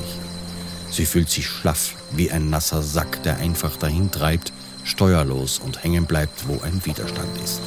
Sie 0.94 1.06
fühlt 1.06 1.28
sich 1.28 1.48
schlaff 1.48 1.96
wie 2.12 2.30
ein 2.30 2.50
nasser 2.50 2.80
Sack, 2.80 3.20
der 3.24 3.38
einfach 3.38 3.76
dahin 3.76 4.12
treibt, 4.12 4.52
steuerlos 4.84 5.58
und 5.58 5.82
hängen 5.82 6.06
bleibt, 6.06 6.46
wo 6.46 6.60
ein 6.60 6.84
Widerstand 6.84 7.36
ist. 7.42 7.60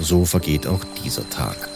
So 0.00 0.24
vergeht 0.24 0.66
auch 0.66 0.80
dieser 1.04 1.30
Tag. 1.30 1.68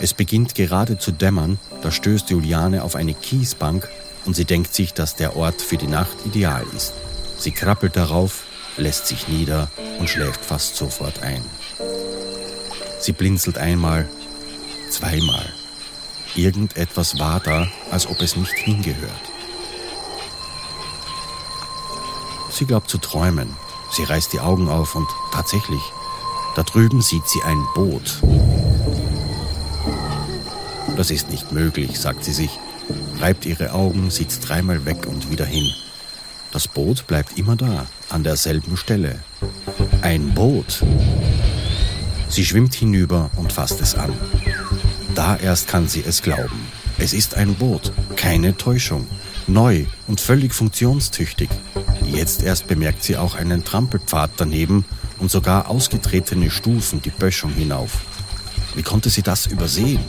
Es 0.00 0.14
beginnt 0.14 0.56
gerade 0.56 0.98
zu 0.98 1.12
dämmern, 1.12 1.60
da 1.80 1.92
stößt 1.92 2.28
Juliane 2.30 2.82
auf 2.82 2.96
eine 2.96 3.14
Kiesbank 3.14 3.88
und 4.24 4.34
sie 4.34 4.46
denkt 4.46 4.74
sich, 4.74 4.92
dass 4.92 5.14
der 5.14 5.36
Ort 5.36 5.62
für 5.62 5.76
die 5.76 5.86
Nacht 5.86 6.26
ideal 6.26 6.66
ist. 6.76 6.92
Sie 7.38 7.52
krabbelt 7.52 7.94
darauf, 7.94 8.42
lässt 8.78 9.06
sich 9.06 9.28
nieder 9.28 9.70
und 10.00 10.10
schläft 10.10 10.44
fast 10.44 10.74
sofort 10.74 11.22
ein. 11.22 11.44
Sie 12.98 13.12
blinzelt 13.12 13.58
einmal, 13.58 14.08
zweimal. 14.90 15.52
Irgendetwas 16.36 17.18
war 17.18 17.40
da, 17.40 17.68
als 17.90 18.06
ob 18.06 18.20
es 18.20 18.36
nicht 18.36 18.52
hingehört. 18.54 19.12
Sie 22.50 22.66
glaubt 22.66 22.90
zu 22.90 22.98
träumen. 22.98 23.56
Sie 23.92 24.02
reißt 24.04 24.32
die 24.32 24.40
Augen 24.40 24.68
auf 24.68 24.96
und 24.96 25.06
tatsächlich, 25.32 25.82
da 26.56 26.62
drüben 26.62 27.02
sieht 27.02 27.26
sie 27.28 27.42
ein 27.44 27.62
Boot. 27.74 28.20
Das 30.96 31.10
ist 31.10 31.30
nicht 31.30 31.52
möglich, 31.52 31.98
sagt 31.98 32.24
sie 32.24 32.32
sich, 32.32 32.50
reibt 33.20 33.46
ihre 33.46 33.72
Augen, 33.72 34.10
sieht 34.10 34.48
dreimal 34.48 34.84
weg 34.84 35.06
und 35.06 35.30
wieder 35.30 35.44
hin. 35.44 35.72
Das 36.52 36.68
Boot 36.68 37.06
bleibt 37.06 37.36
immer 37.38 37.56
da, 37.56 37.86
an 38.10 38.22
derselben 38.22 38.76
Stelle. 38.76 39.20
Ein 40.02 40.34
Boot. 40.34 40.84
Sie 42.28 42.44
schwimmt 42.44 42.74
hinüber 42.74 43.30
und 43.36 43.52
fasst 43.52 43.80
es 43.80 43.94
an. 43.94 44.12
Da 45.14 45.36
erst 45.36 45.68
kann 45.68 45.86
sie 45.86 46.02
es 46.06 46.22
glauben. 46.22 46.66
Es 46.98 47.12
ist 47.12 47.34
ein 47.36 47.54
Boot, 47.54 47.92
keine 48.16 48.56
Täuschung, 48.56 49.06
neu 49.46 49.84
und 50.08 50.20
völlig 50.20 50.52
funktionstüchtig. 50.52 51.48
Jetzt 52.04 52.42
erst 52.42 52.66
bemerkt 52.66 53.04
sie 53.04 53.16
auch 53.16 53.36
einen 53.36 53.64
Trampelpfad 53.64 54.32
daneben 54.36 54.84
und 55.18 55.30
sogar 55.30 55.68
ausgetretene 55.68 56.50
Stufen 56.50 57.00
die 57.00 57.10
Böschung 57.10 57.52
hinauf. 57.52 57.92
Wie 58.74 58.82
konnte 58.82 59.08
sie 59.08 59.22
das 59.22 59.46
übersehen? 59.46 60.00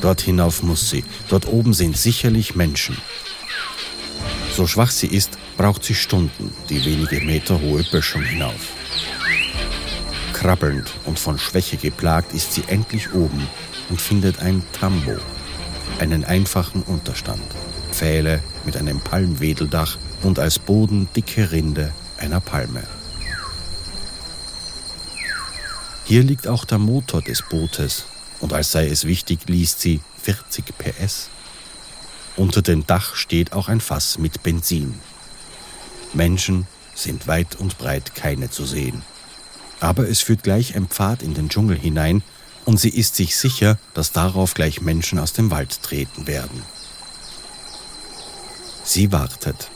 Dort 0.00 0.20
hinauf 0.20 0.62
muss 0.62 0.90
sie. 0.90 1.04
Dort 1.28 1.48
oben 1.48 1.74
sind 1.74 1.96
sicherlich 1.96 2.54
Menschen. 2.54 2.96
So 4.56 4.68
schwach 4.68 4.90
sie 4.90 5.08
ist, 5.08 5.38
braucht 5.56 5.82
sie 5.82 5.94
Stunden 5.94 6.52
die 6.68 6.84
wenige 6.84 7.20
Meter 7.20 7.60
hohe 7.60 7.82
Böschung 7.82 8.22
hinauf. 8.22 8.74
Krabbelnd 10.32 10.88
und 11.04 11.18
von 11.18 11.36
Schwäche 11.36 11.76
geplagt 11.76 12.32
ist 12.32 12.54
sie 12.54 12.62
endlich 12.68 13.12
oben 13.12 13.48
und 13.88 14.00
findet 14.00 14.40
ein 14.40 14.62
Tambo, 14.72 15.16
einen 15.98 16.24
einfachen 16.24 16.82
Unterstand, 16.82 17.42
Pfähle 17.92 18.42
mit 18.64 18.76
einem 18.76 19.00
Palmwedeldach 19.00 19.96
und 20.22 20.38
als 20.38 20.58
Boden 20.58 21.08
dicke 21.14 21.50
Rinde 21.50 21.92
einer 22.18 22.40
Palme. 22.40 22.82
Hier 26.04 26.22
liegt 26.22 26.48
auch 26.48 26.64
der 26.64 26.78
Motor 26.78 27.22
des 27.22 27.42
Bootes 27.42 28.06
und 28.40 28.52
als 28.52 28.72
sei 28.72 28.88
es 28.88 29.04
wichtig, 29.04 29.40
liest 29.46 29.80
sie 29.80 30.00
40 30.22 30.64
PS. 30.78 31.28
Unter 32.36 32.62
dem 32.62 32.86
Dach 32.86 33.14
steht 33.14 33.52
auch 33.52 33.68
ein 33.68 33.80
Fass 33.80 34.16
mit 34.18 34.42
Benzin. 34.42 34.94
Menschen 36.14 36.66
sind 36.94 37.26
weit 37.26 37.56
und 37.56 37.78
breit 37.78 38.14
keine 38.14 38.48
zu 38.50 38.64
sehen. 38.64 39.02
Aber 39.80 40.08
es 40.08 40.20
führt 40.20 40.42
gleich 40.42 40.74
ein 40.76 40.88
Pfad 40.88 41.22
in 41.22 41.34
den 41.34 41.48
Dschungel 41.48 41.76
hinein 41.78 42.22
und 42.68 42.78
sie 42.78 42.90
ist 42.90 43.16
sich 43.16 43.34
sicher, 43.34 43.78
dass 43.94 44.12
darauf 44.12 44.52
gleich 44.52 44.82
Menschen 44.82 45.18
aus 45.18 45.32
dem 45.32 45.50
Wald 45.50 45.82
treten 45.82 46.26
werden. 46.26 46.62
Sie 48.84 49.10
wartet. 49.10 49.70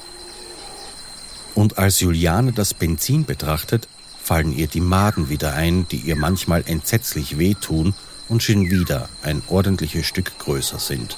Und 1.55 1.78
als 1.78 2.00
Juliane 2.00 2.52
das 2.52 2.74
Benzin 2.74 3.24
betrachtet, 3.24 3.88
fallen 4.22 4.55
ihr 4.55 4.66
die 4.66 4.83
Maden 4.83 5.31
wieder 5.31 5.55
ein, 5.55 5.88
die 5.88 6.00
ihr 6.00 6.16
manchmal 6.16 6.64
entsetzlich 6.66 7.38
wehtun 7.38 7.94
und 8.28 8.42
schon 8.42 8.68
wieder 8.68 9.09
ein 9.22 9.40
ordentliches 9.48 10.05
Stück 10.05 10.38
größer 10.38 10.78
sind. 10.78 11.16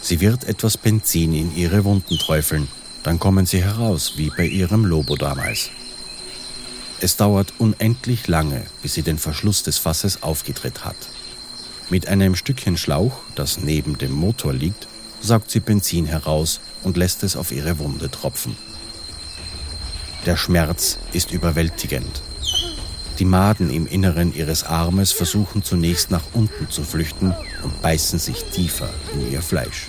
Sie 0.00 0.20
wird 0.20 0.44
etwas 0.44 0.76
Benzin 0.76 1.34
in 1.34 1.56
ihre 1.56 1.82
Wunden 1.82 2.18
träufeln, 2.18 2.68
dann 3.02 3.18
kommen 3.18 3.46
sie 3.46 3.64
heraus, 3.64 4.12
wie 4.14 4.30
bei 4.30 4.46
ihrem 4.46 4.84
Lobo 4.84 5.16
damals. 5.16 5.70
Es 7.00 7.16
dauert 7.16 7.52
unendlich 7.58 8.26
lange, 8.26 8.62
bis 8.82 8.94
sie 8.94 9.02
den 9.02 9.18
Verschluss 9.18 9.62
des 9.62 9.76
Fasses 9.76 10.22
aufgedreht 10.22 10.84
hat. 10.84 10.96
Mit 11.90 12.08
einem 12.08 12.34
Stückchen 12.34 12.76
Schlauch, 12.76 13.18
das 13.34 13.58
neben 13.58 13.98
dem 13.98 14.12
Motor 14.12 14.52
liegt, 14.54 14.88
saugt 15.20 15.50
sie 15.50 15.60
Benzin 15.60 16.06
heraus 16.06 16.60
und 16.82 16.96
lässt 16.96 17.22
es 17.22 17.36
auf 17.36 17.52
ihre 17.52 17.78
Wunde 17.78 18.10
tropfen. 18.10 18.56
Der 20.24 20.36
Schmerz 20.36 20.98
ist 21.12 21.30
überwältigend. 21.30 22.22
Die 23.18 23.24
Maden 23.24 23.70
im 23.70 23.86
Inneren 23.86 24.34
ihres 24.34 24.64
Armes 24.64 25.12
versuchen 25.12 25.62
zunächst 25.62 26.10
nach 26.10 26.24
unten 26.32 26.68
zu 26.70 26.82
flüchten 26.82 27.34
und 27.62 27.82
beißen 27.82 28.18
sich 28.18 28.44
tiefer 28.44 28.90
in 29.12 29.30
ihr 29.30 29.42
Fleisch. 29.42 29.88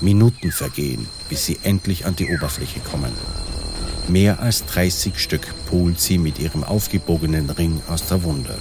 Minuten 0.00 0.52
vergehen, 0.52 1.08
bis 1.28 1.46
sie 1.46 1.58
endlich 1.62 2.06
an 2.06 2.16
die 2.16 2.28
Oberfläche 2.28 2.80
kommen. 2.80 3.12
Mehr 4.08 4.40
als 4.40 4.66
30 4.66 5.18
Stück 5.18 5.46
pult 5.66 6.00
sie 6.00 6.18
mit 6.18 6.38
ihrem 6.38 6.64
aufgebogenen 6.64 7.48
Ring 7.50 7.80
aus 7.88 8.06
der 8.06 8.22
Wunde. 8.24 8.56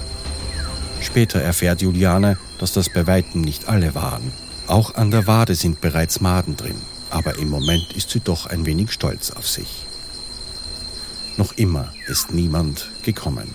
Später 1.01 1.41
erfährt 1.41 1.81
Juliane, 1.81 2.37
dass 2.59 2.73
das 2.73 2.89
bei 2.89 3.07
weitem 3.07 3.41
nicht 3.41 3.67
alle 3.67 3.95
waren. 3.95 4.31
Auch 4.67 4.95
an 4.95 5.11
der 5.11 5.27
Wade 5.27 5.55
sind 5.55 5.81
bereits 5.81 6.21
Maden 6.21 6.55
drin, 6.55 6.79
aber 7.09 7.37
im 7.39 7.49
Moment 7.49 7.91
ist 7.93 8.11
sie 8.11 8.19
doch 8.19 8.45
ein 8.45 8.65
wenig 8.65 8.91
stolz 8.91 9.31
auf 9.31 9.47
sich. 9.47 9.67
Noch 11.37 11.53
immer 11.53 11.91
ist 12.07 12.33
niemand 12.33 12.89
gekommen. 13.03 13.49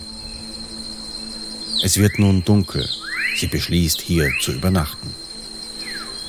Es 1.84 1.98
wird 1.98 2.18
nun 2.18 2.44
dunkel. 2.44 2.88
Sie 3.36 3.46
beschließt, 3.46 4.00
hier 4.00 4.30
zu 4.40 4.52
übernachten. 4.52 5.14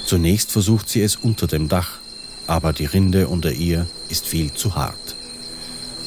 Zunächst 0.06 0.52
versucht 0.52 0.88
sie 0.88 1.02
es 1.02 1.15
unter 1.15 1.48
dem 1.48 1.67
Dach, 1.67 2.00
aber 2.46 2.74
die 2.74 2.86
Rinde 2.86 3.28
unter 3.28 3.52
ihr 3.52 3.88
ist 4.08 4.28
viel 4.28 4.54
zu 4.54 4.76
hart. 4.76 5.16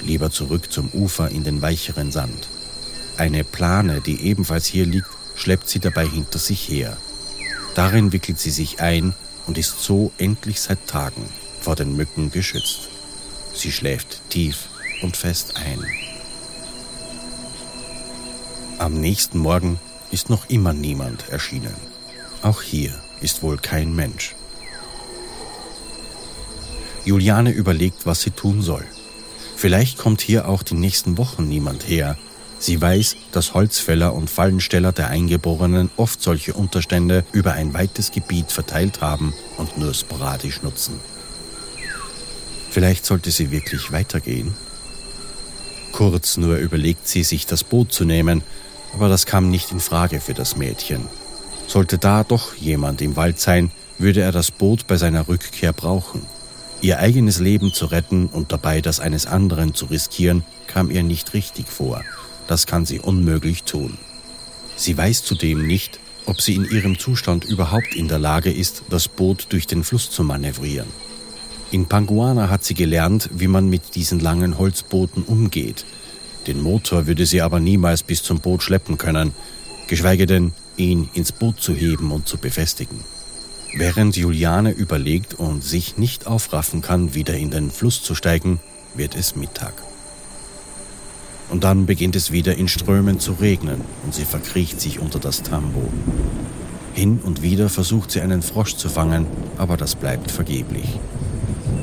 Lieber 0.02 0.30
zurück 0.30 0.72
zum 0.72 0.88
Ufer 0.90 1.30
in 1.30 1.44
den 1.44 1.62
weicheren 1.62 2.10
Sand. 2.10 2.48
Eine 3.16 3.44
Plane, 3.44 4.00
die 4.00 4.22
ebenfalls 4.22 4.66
hier 4.66 4.86
liegt, 4.86 5.10
schleppt 5.34 5.68
sie 5.68 5.78
dabei 5.78 6.06
hinter 6.06 6.38
sich 6.38 6.68
her. 6.68 6.96
Darin 7.74 8.12
wickelt 8.12 8.38
sie 8.38 8.50
sich 8.50 8.80
ein 8.80 9.14
und 9.46 9.58
ist 9.58 9.82
so 9.82 10.12
endlich 10.18 10.60
seit 10.60 10.86
Tagen 10.86 11.28
vor 11.60 11.76
den 11.76 11.96
Mücken 11.96 12.30
geschützt. 12.30 12.88
Sie 13.54 13.72
schläft 13.72 14.20
tief 14.30 14.68
und 15.02 15.16
fest 15.16 15.56
ein. 15.56 15.84
Am 18.78 19.00
nächsten 19.00 19.38
Morgen 19.38 19.78
ist 20.10 20.30
noch 20.30 20.48
immer 20.48 20.72
niemand 20.72 21.28
erschienen. 21.28 21.74
Auch 22.42 22.62
hier 22.62 22.94
ist 23.20 23.42
wohl 23.42 23.58
kein 23.58 23.94
Mensch. 23.94 24.34
Juliane 27.04 27.50
überlegt, 27.50 28.06
was 28.06 28.22
sie 28.22 28.30
tun 28.30 28.62
soll. 28.62 28.84
Vielleicht 29.60 29.98
kommt 29.98 30.20
hier 30.20 30.48
auch 30.48 30.62
die 30.62 30.74
nächsten 30.74 31.18
Wochen 31.18 31.46
niemand 31.46 31.86
her. 31.86 32.16
Sie 32.58 32.80
weiß, 32.80 33.16
dass 33.32 33.54
Holzfäller 33.54 34.14
und 34.14 34.28
Fallensteller 34.28 34.92
der 34.92 35.08
Eingeborenen 35.08 35.90
oft 35.96 36.22
solche 36.22 36.54
Unterstände 36.54 37.24
über 37.32 37.52
ein 37.52 37.74
weites 37.74 38.10
Gebiet 38.10 38.52
verteilt 38.52 39.00
haben 39.00 39.34
und 39.58 39.78
nur 39.78 39.94
sporadisch 39.94 40.62
nutzen. 40.62 40.98
Vielleicht 42.70 43.04
sollte 43.06 43.30
sie 43.30 43.50
wirklich 43.50 43.92
weitergehen 43.92 44.54
Kurz 45.92 46.36
nur 46.36 46.56
überlegt 46.56 47.08
sie, 47.08 47.22
sich 47.24 47.46
das 47.46 47.64
Boot 47.64 47.92
zu 47.92 48.04
nehmen, 48.04 48.42
aber 48.94 49.08
das 49.08 49.26
kam 49.26 49.50
nicht 49.50 49.72
in 49.72 49.80
Frage 49.80 50.20
für 50.20 50.34
das 50.34 50.56
Mädchen. 50.56 51.06
Sollte 51.66 51.98
da 51.98 52.24
doch 52.24 52.54
jemand 52.54 53.02
im 53.02 53.16
Wald 53.16 53.38
sein, 53.38 53.70
würde 53.98 54.20
er 54.22 54.32
das 54.32 54.50
Boot 54.50 54.86
bei 54.86 54.96
seiner 54.96 55.28
Rückkehr 55.28 55.72
brauchen. 55.72 56.22
Ihr 56.82 56.98
eigenes 56.98 57.40
Leben 57.40 57.72
zu 57.74 57.86
retten 57.86 58.26
und 58.26 58.52
dabei 58.52 58.80
das 58.80 59.00
eines 59.00 59.26
anderen 59.26 59.74
zu 59.74 59.86
riskieren, 59.86 60.44
kam 60.66 60.90
ihr 60.90 61.02
nicht 61.02 61.34
richtig 61.34 61.68
vor. 61.68 62.02
Das 62.46 62.66
kann 62.66 62.86
sie 62.86 63.00
unmöglich 63.00 63.64
tun. 63.64 63.98
Sie 64.76 64.96
weiß 64.96 65.22
zudem 65.24 65.66
nicht, 65.66 66.00
ob 66.24 66.40
sie 66.40 66.54
in 66.54 66.64
ihrem 66.64 66.98
Zustand 66.98 67.44
überhaupt 67.44 67.94
in 67.94 68.08
der 68.08 68.18
Lage 68.18 68.50
ist, 68.50 68.82
das 68.88 69.08
Boot 69.08 69.48
durch 69.50 69.66
den 69.66 69.84
Fluss 69.84 70.10
zu 70.10 70.24
manövrieren. 70.24 70.88
In 71.70 71.86
Panguana 71.86 72.48
hat 72.48 72.64
sie 72.64 72.74
gelernt, 72.74 73.28
wie 73.32 73.46
man 73.46 73.68
mit 73.68 73.94
diesen 73.94 74.18
langen 74.18 74.56
Holzbooten 74.56 75.22
umgeht. 75.22 75.84
Den 76.46 76.62
Motor 76.62 77.06
würde 77.06 77.26
sie 77.26 77.42
aber 77.42 77.60
niemals 77.60 78.02
bis 78.02 78.22
zum 78.22 78.40
Boot 78.40 78.62
schleppen 78.62 78.96
können, 78.96 79.32
geschweige 79.86 80.26
denn, 80.26 80.52
ihn 80.78 81.10
ins 81.12 81.30
Boot 81.30 81.60
zu 81.60 81.74
heben 81.74 82.10
und 82.10 82.26
zu 82.26 82.38
befestigen. 82.38 83.04
Während 83.72 84.16
Juliane 84.16 84.72
überlegt 84.72 85.34
und 85.34 85.62
sich 85.62 85.96
nicht 85.96 86.26
aufraffen 86.26 86.80
kann, 86.80 87.14
wieder 87.14 87.34
in 87.34 87.50
den 87.50 87.70
Fluss 87.70 88.02
zu 88.02 88.14
steigen, 88.14 88.58
wird 88.94 89.14
es 89.14 89.36
Mittag. 89.36 89.74
Und 91.50 91.64
dann 91.64 91.86
beginnt 91.86 92.16
es 92.16 92.32
wieder 92.32 92.56
in 92.56 92.68
Strömen 92.68 93.20
zu 93.20 93.32
regnen 93.32 93.80
und 94.04 94.14
sie 94.14 94.24
verkriecht 94.24 94.80
sich 94.80 94.98
unter 94.98 95.18
das 95.18 95.42
Tambo. 95.42 95.88
Hin 96.94 97.20
und 97.22 97.42
wieder 97.42 97.68
versucht 97.68 98.10
sie 98.10 98.20
einen 98.20 98.42
Frosch 98.42 98.74
zu 98.74 98.88
fangen, 98.88 99.26
aber 99.56 99.76
das 99.76 99.94
bleibt 99.94 100.30
vergeblich. 100.30 100.98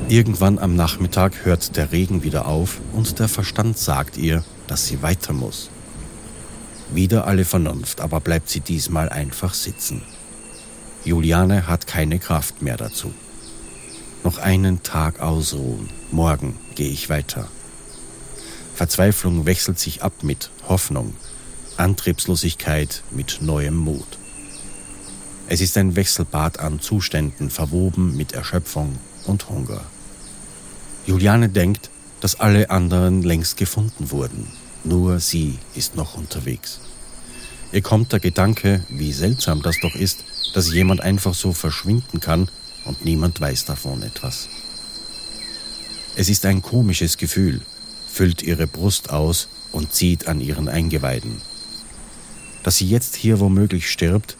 Irgendwann 0.08 0.58
am 0.58 0.76
Nachmittag 0.76 1.44
hört 1.44 1.76
der 1.76 1.92
Regen 1.92 2.22
wieder 2.22 2.46
auf 2.46 2.80
und 2.92 3.18
der 3.18 3.28
Verstand 3.28 3.78
sagt 3.78 4.16
ihr, 4.16 4.44
dass 4.66 4.86
sie 4.86 5.02
weiter 5.02 5.32
muss. 5.32 5.70
Wieder 6.92 7.26
alle 7.26 7.44
Vernunft, 7.44 8.00
aber 8.00 8.20
bleibt 8.20 8.48
sie 8.48 8.60
diesmal 8.60 9.08
einfach 9.08 9.54
sitzen. 9.54 10.02
Juliane 11.04 11.66
hat 11.66 11.86
keine 11.86 12.18
Kraft 12.18 12.62
mehr 12.62 12.76
dazu. 12.76 13.12
Noch 14.24 14.38
einen 14.38 14.82
Tag 14.82 15.20
ausruhen, 15.20 15.88
morgen 16.10 16.56
gehe 16.74 16.90
ich 16.90 17.08
weiter. 17.08 17.48
Verzweiflung 18.74 19.46
wechselt 19.46 19.78
sich 19.78 20.02
ab 20.02 20.12
mit 20.22 20.50
Hoffnung, 20.68 21.14
Antriebslosigkeit 21.76 23.02
mit 23.10 23.38
neuem 23.40 23.76
Mut. 23.76 24.18
Es 25.48 25.60
ist 25.60 25.78
ein 25.78 25.96
Wechselbad 25.96 26.58
an 26.58 26.80
Zuständen 26.80 27.48
verwoben 27.48 28.16
mit 28.16 28.32
Erschöpfung 28.32 28.98
und 29.24 29.48
Hunger. 29.48 29.80
Juliane 31.06 31.48
denkt, 31.48 31.90
dass 32.20 32.38
alle 32.38 32.70
anderen 32.70 33.22
längst 33.22 33.56
gefunden 33.56 34.10
wurden. 34.10 34.48
Nur 34.84 35.20
sie 35.20 35.58
ist 35.74 35.96
noch 35.96 36.14
unterwegs. 36.16 36.80
Ihr 37.70 37.82
kommt 37.82 38.12
der 38.12 38.20
Gedanke, 38.20 38.82
wie 38.88 39.12
seltsam 39.12 39.60
das 39.60 39.76
doch 39.80 39.94
ist, 39.94 40.24
dass 40.54 40.72
jemand 40.72 41.02
einfach 41.02 41.34
so 41.34 41.52
verschwinden 41.52 42.20
kann 42.20 42.48
und 42.84 43.04
niemand 43.04 43.40
weiß 43.40 43.66
davon 43.66 44.02
etwas. 44.02 44.48
Es 46.16 46.30
ist 46.30 46.46
ein 46.46 46.62
komisches 46.62 47.18
Gefühl, 47.18 47.60
füllt 48.10 48.42
ihre 48.42 48.66
Brust 48.66 49.10
aus 49.10 49.48
und 49.70 49.92
zieht 49.92 50.28
an 50.28 50.40
ihren 50.40 50.68
Eingeweiden. 50.68 51.42
Dass 52.62 52.78
sie 52.78 52.88
jetzt 52.88 53.16
hier 53.16 53.38
womöglich 53.38 53.90
stirbt 53.90 54.36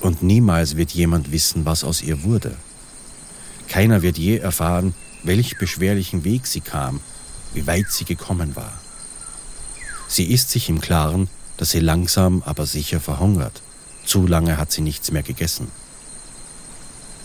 und 0.00 0.22
niemals 0.22 0.76
wird 0.76 0.90
jemand 0.90 1.32
wissen, 1.32 1.66
was 1.66 1.84
aus 1.84 2.02
ihr 2.02 2.22
wurde. 2.22 2.56
Keiner 3.68 4.02
wird 4.02 4.16
je 4.16 4.38
erfahren, 4.38 4.94
welch 5.22 5.58
beschwerlichen 5.58 6.24
Weg 6.24 6.46
sie 6.46 6.60
kam, 6.60 7.00
wie 7.52 7.66
weit 7.66 7.90
sie 7.90 8.04
gekommen 8.04 8.56
war. 8.56 8.72
Sie 10.08 10.24
ist 10.24 10.50
sich 10.50 10.68
im 10.68 10.80
Klaren, 10.80 11.28
dass 11.64 11.70
sie 11.70 11.80
langsam, 11.80 12.42
aber 12.44 12.66
sicher 12.66 13.00
verhungert. 13.00 13.62
Zu 14.04 14.26
lange 14.26 14.58
hat 14.58 14.70
sie 14.70 14.82
nichts 14.82 15.10
mehr 15.10 15.22
gegessen. 15.22 15.68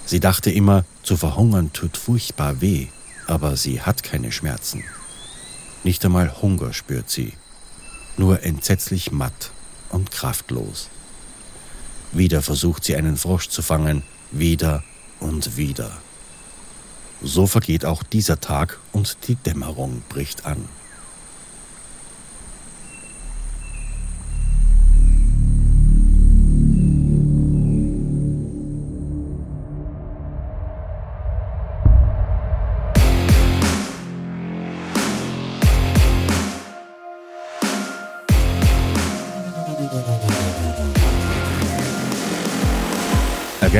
Sie 0.06 0.21
dachte 0.21 0.49
immer, 0.49 0.86
zu 1.04 1.17
verhungern 1.17 1.73
tut 1.73 1.97
furchtbar 1.97 2.62
weh, 2.62 2.88
aber 3.28 3.57
sie 3.57 3.82
hat 3.82 4.01
keine 4.01 4.32
Schmerzen. 4.32 4.86
Nicht 5.84 6.05
einmal 6.05 6.41
Hunger 6.41 6.72
spürt 6.72 7.09
sie, 7.09 7.34
nur 8.16 8.41
entsetzlich 8.43 9.11
matt 9.11 9.51
und 9.89 10.09
kraftlos. 10.09 10.88
Wieder 12.13 12.41
versucht 12.41 12.86
sie 12.86 12.95
einen 12.95 13.18
Frosch 13.18 13.49
zu 13.49 13.61
fangen, 13.61 14.03
wieder 14.32 14.86
und 15.20 15.57
wieder. 15.57 15.91
So 17.22 17.45
vergeht 17.45 17.84
auch 17.84 18.03
dieser 18.03 18.39
Tag 18.39 18.80
und 18.93 19.18
die 19.28 19.36
Dämmerung 19.36 20.01
bricht 20.07 20.45
an. 20.45 20.70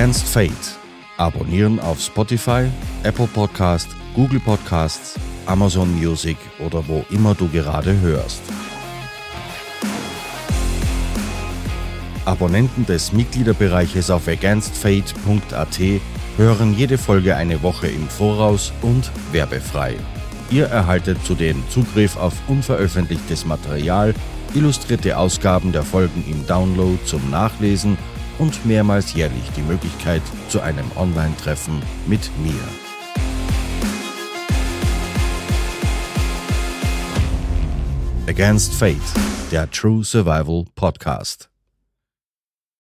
Against 0.10 0.28
Fate 0.30 0.80
Abonnieren 1.18 1.80
auf 1.80 2.02
Spotify, 2.02 2.66
Apple 3.04 3.28
Podcast, 3.28 3.88
Google 4.16 4.40
Podcasts, 4.40 5.20
Amazon 5.46 5.94
Music 6.00 6.36
oder 6.58 6.84
wo 6.88 7.06
immer 7.12 7.36
du 7.36 7.48
gerade 7.48 7.96
hörst. 8.02 8.42
Abonnenten 12.26 12.88
des 12.88 13.14
Mitgliederbereiches 13.14 14.10
auf 14.10 14.28
againstfate.at 14.28 15.80
hören 16.38 16.74
jede 16.74 16.98
Folge 16.98 17.36
eine 17.36 17.62
Woche 17.62 17.90
im 17.90 18.08
Voraus 18.08 18.74
und 18.82 19.12
werbefrei. 19.32 19.96
Ihr 20.50 20.66
erhaltet 20.66 21.24
zudem 21.24 21.62
Zugriff 21.70 22.18
auf 22.18 22.34
unveröffentlichtes 22.48 23.46
Material, 23.46 24.16
illustrierte 24.56 25.20
Ausgaben 25.20 25.72
der 25.72 25.84
Folgen 25.84 26.24
im 26.28 26.48
Download 26.48 26.98
zum 27.06 27.30
Nachlesen 27.30 27.96
und 28.40 28.66
mehrmals 28.66 29.14
jährlich 29.14 29.50
die 29.56 29.62
Möglichkeit 29.62 30.24
zu 30.48 30.62
einem 30.62 30.92
Online-Treffen 30.96 31.82
mit 32.08 32.22
mir. 32.40 32.54
Against 38.28 38.74
Fate, 38.74 38.98
der 39.52 39.70
True 39.70 40.04
Survival 40.04 40.66
Podcast. 40.76 41.50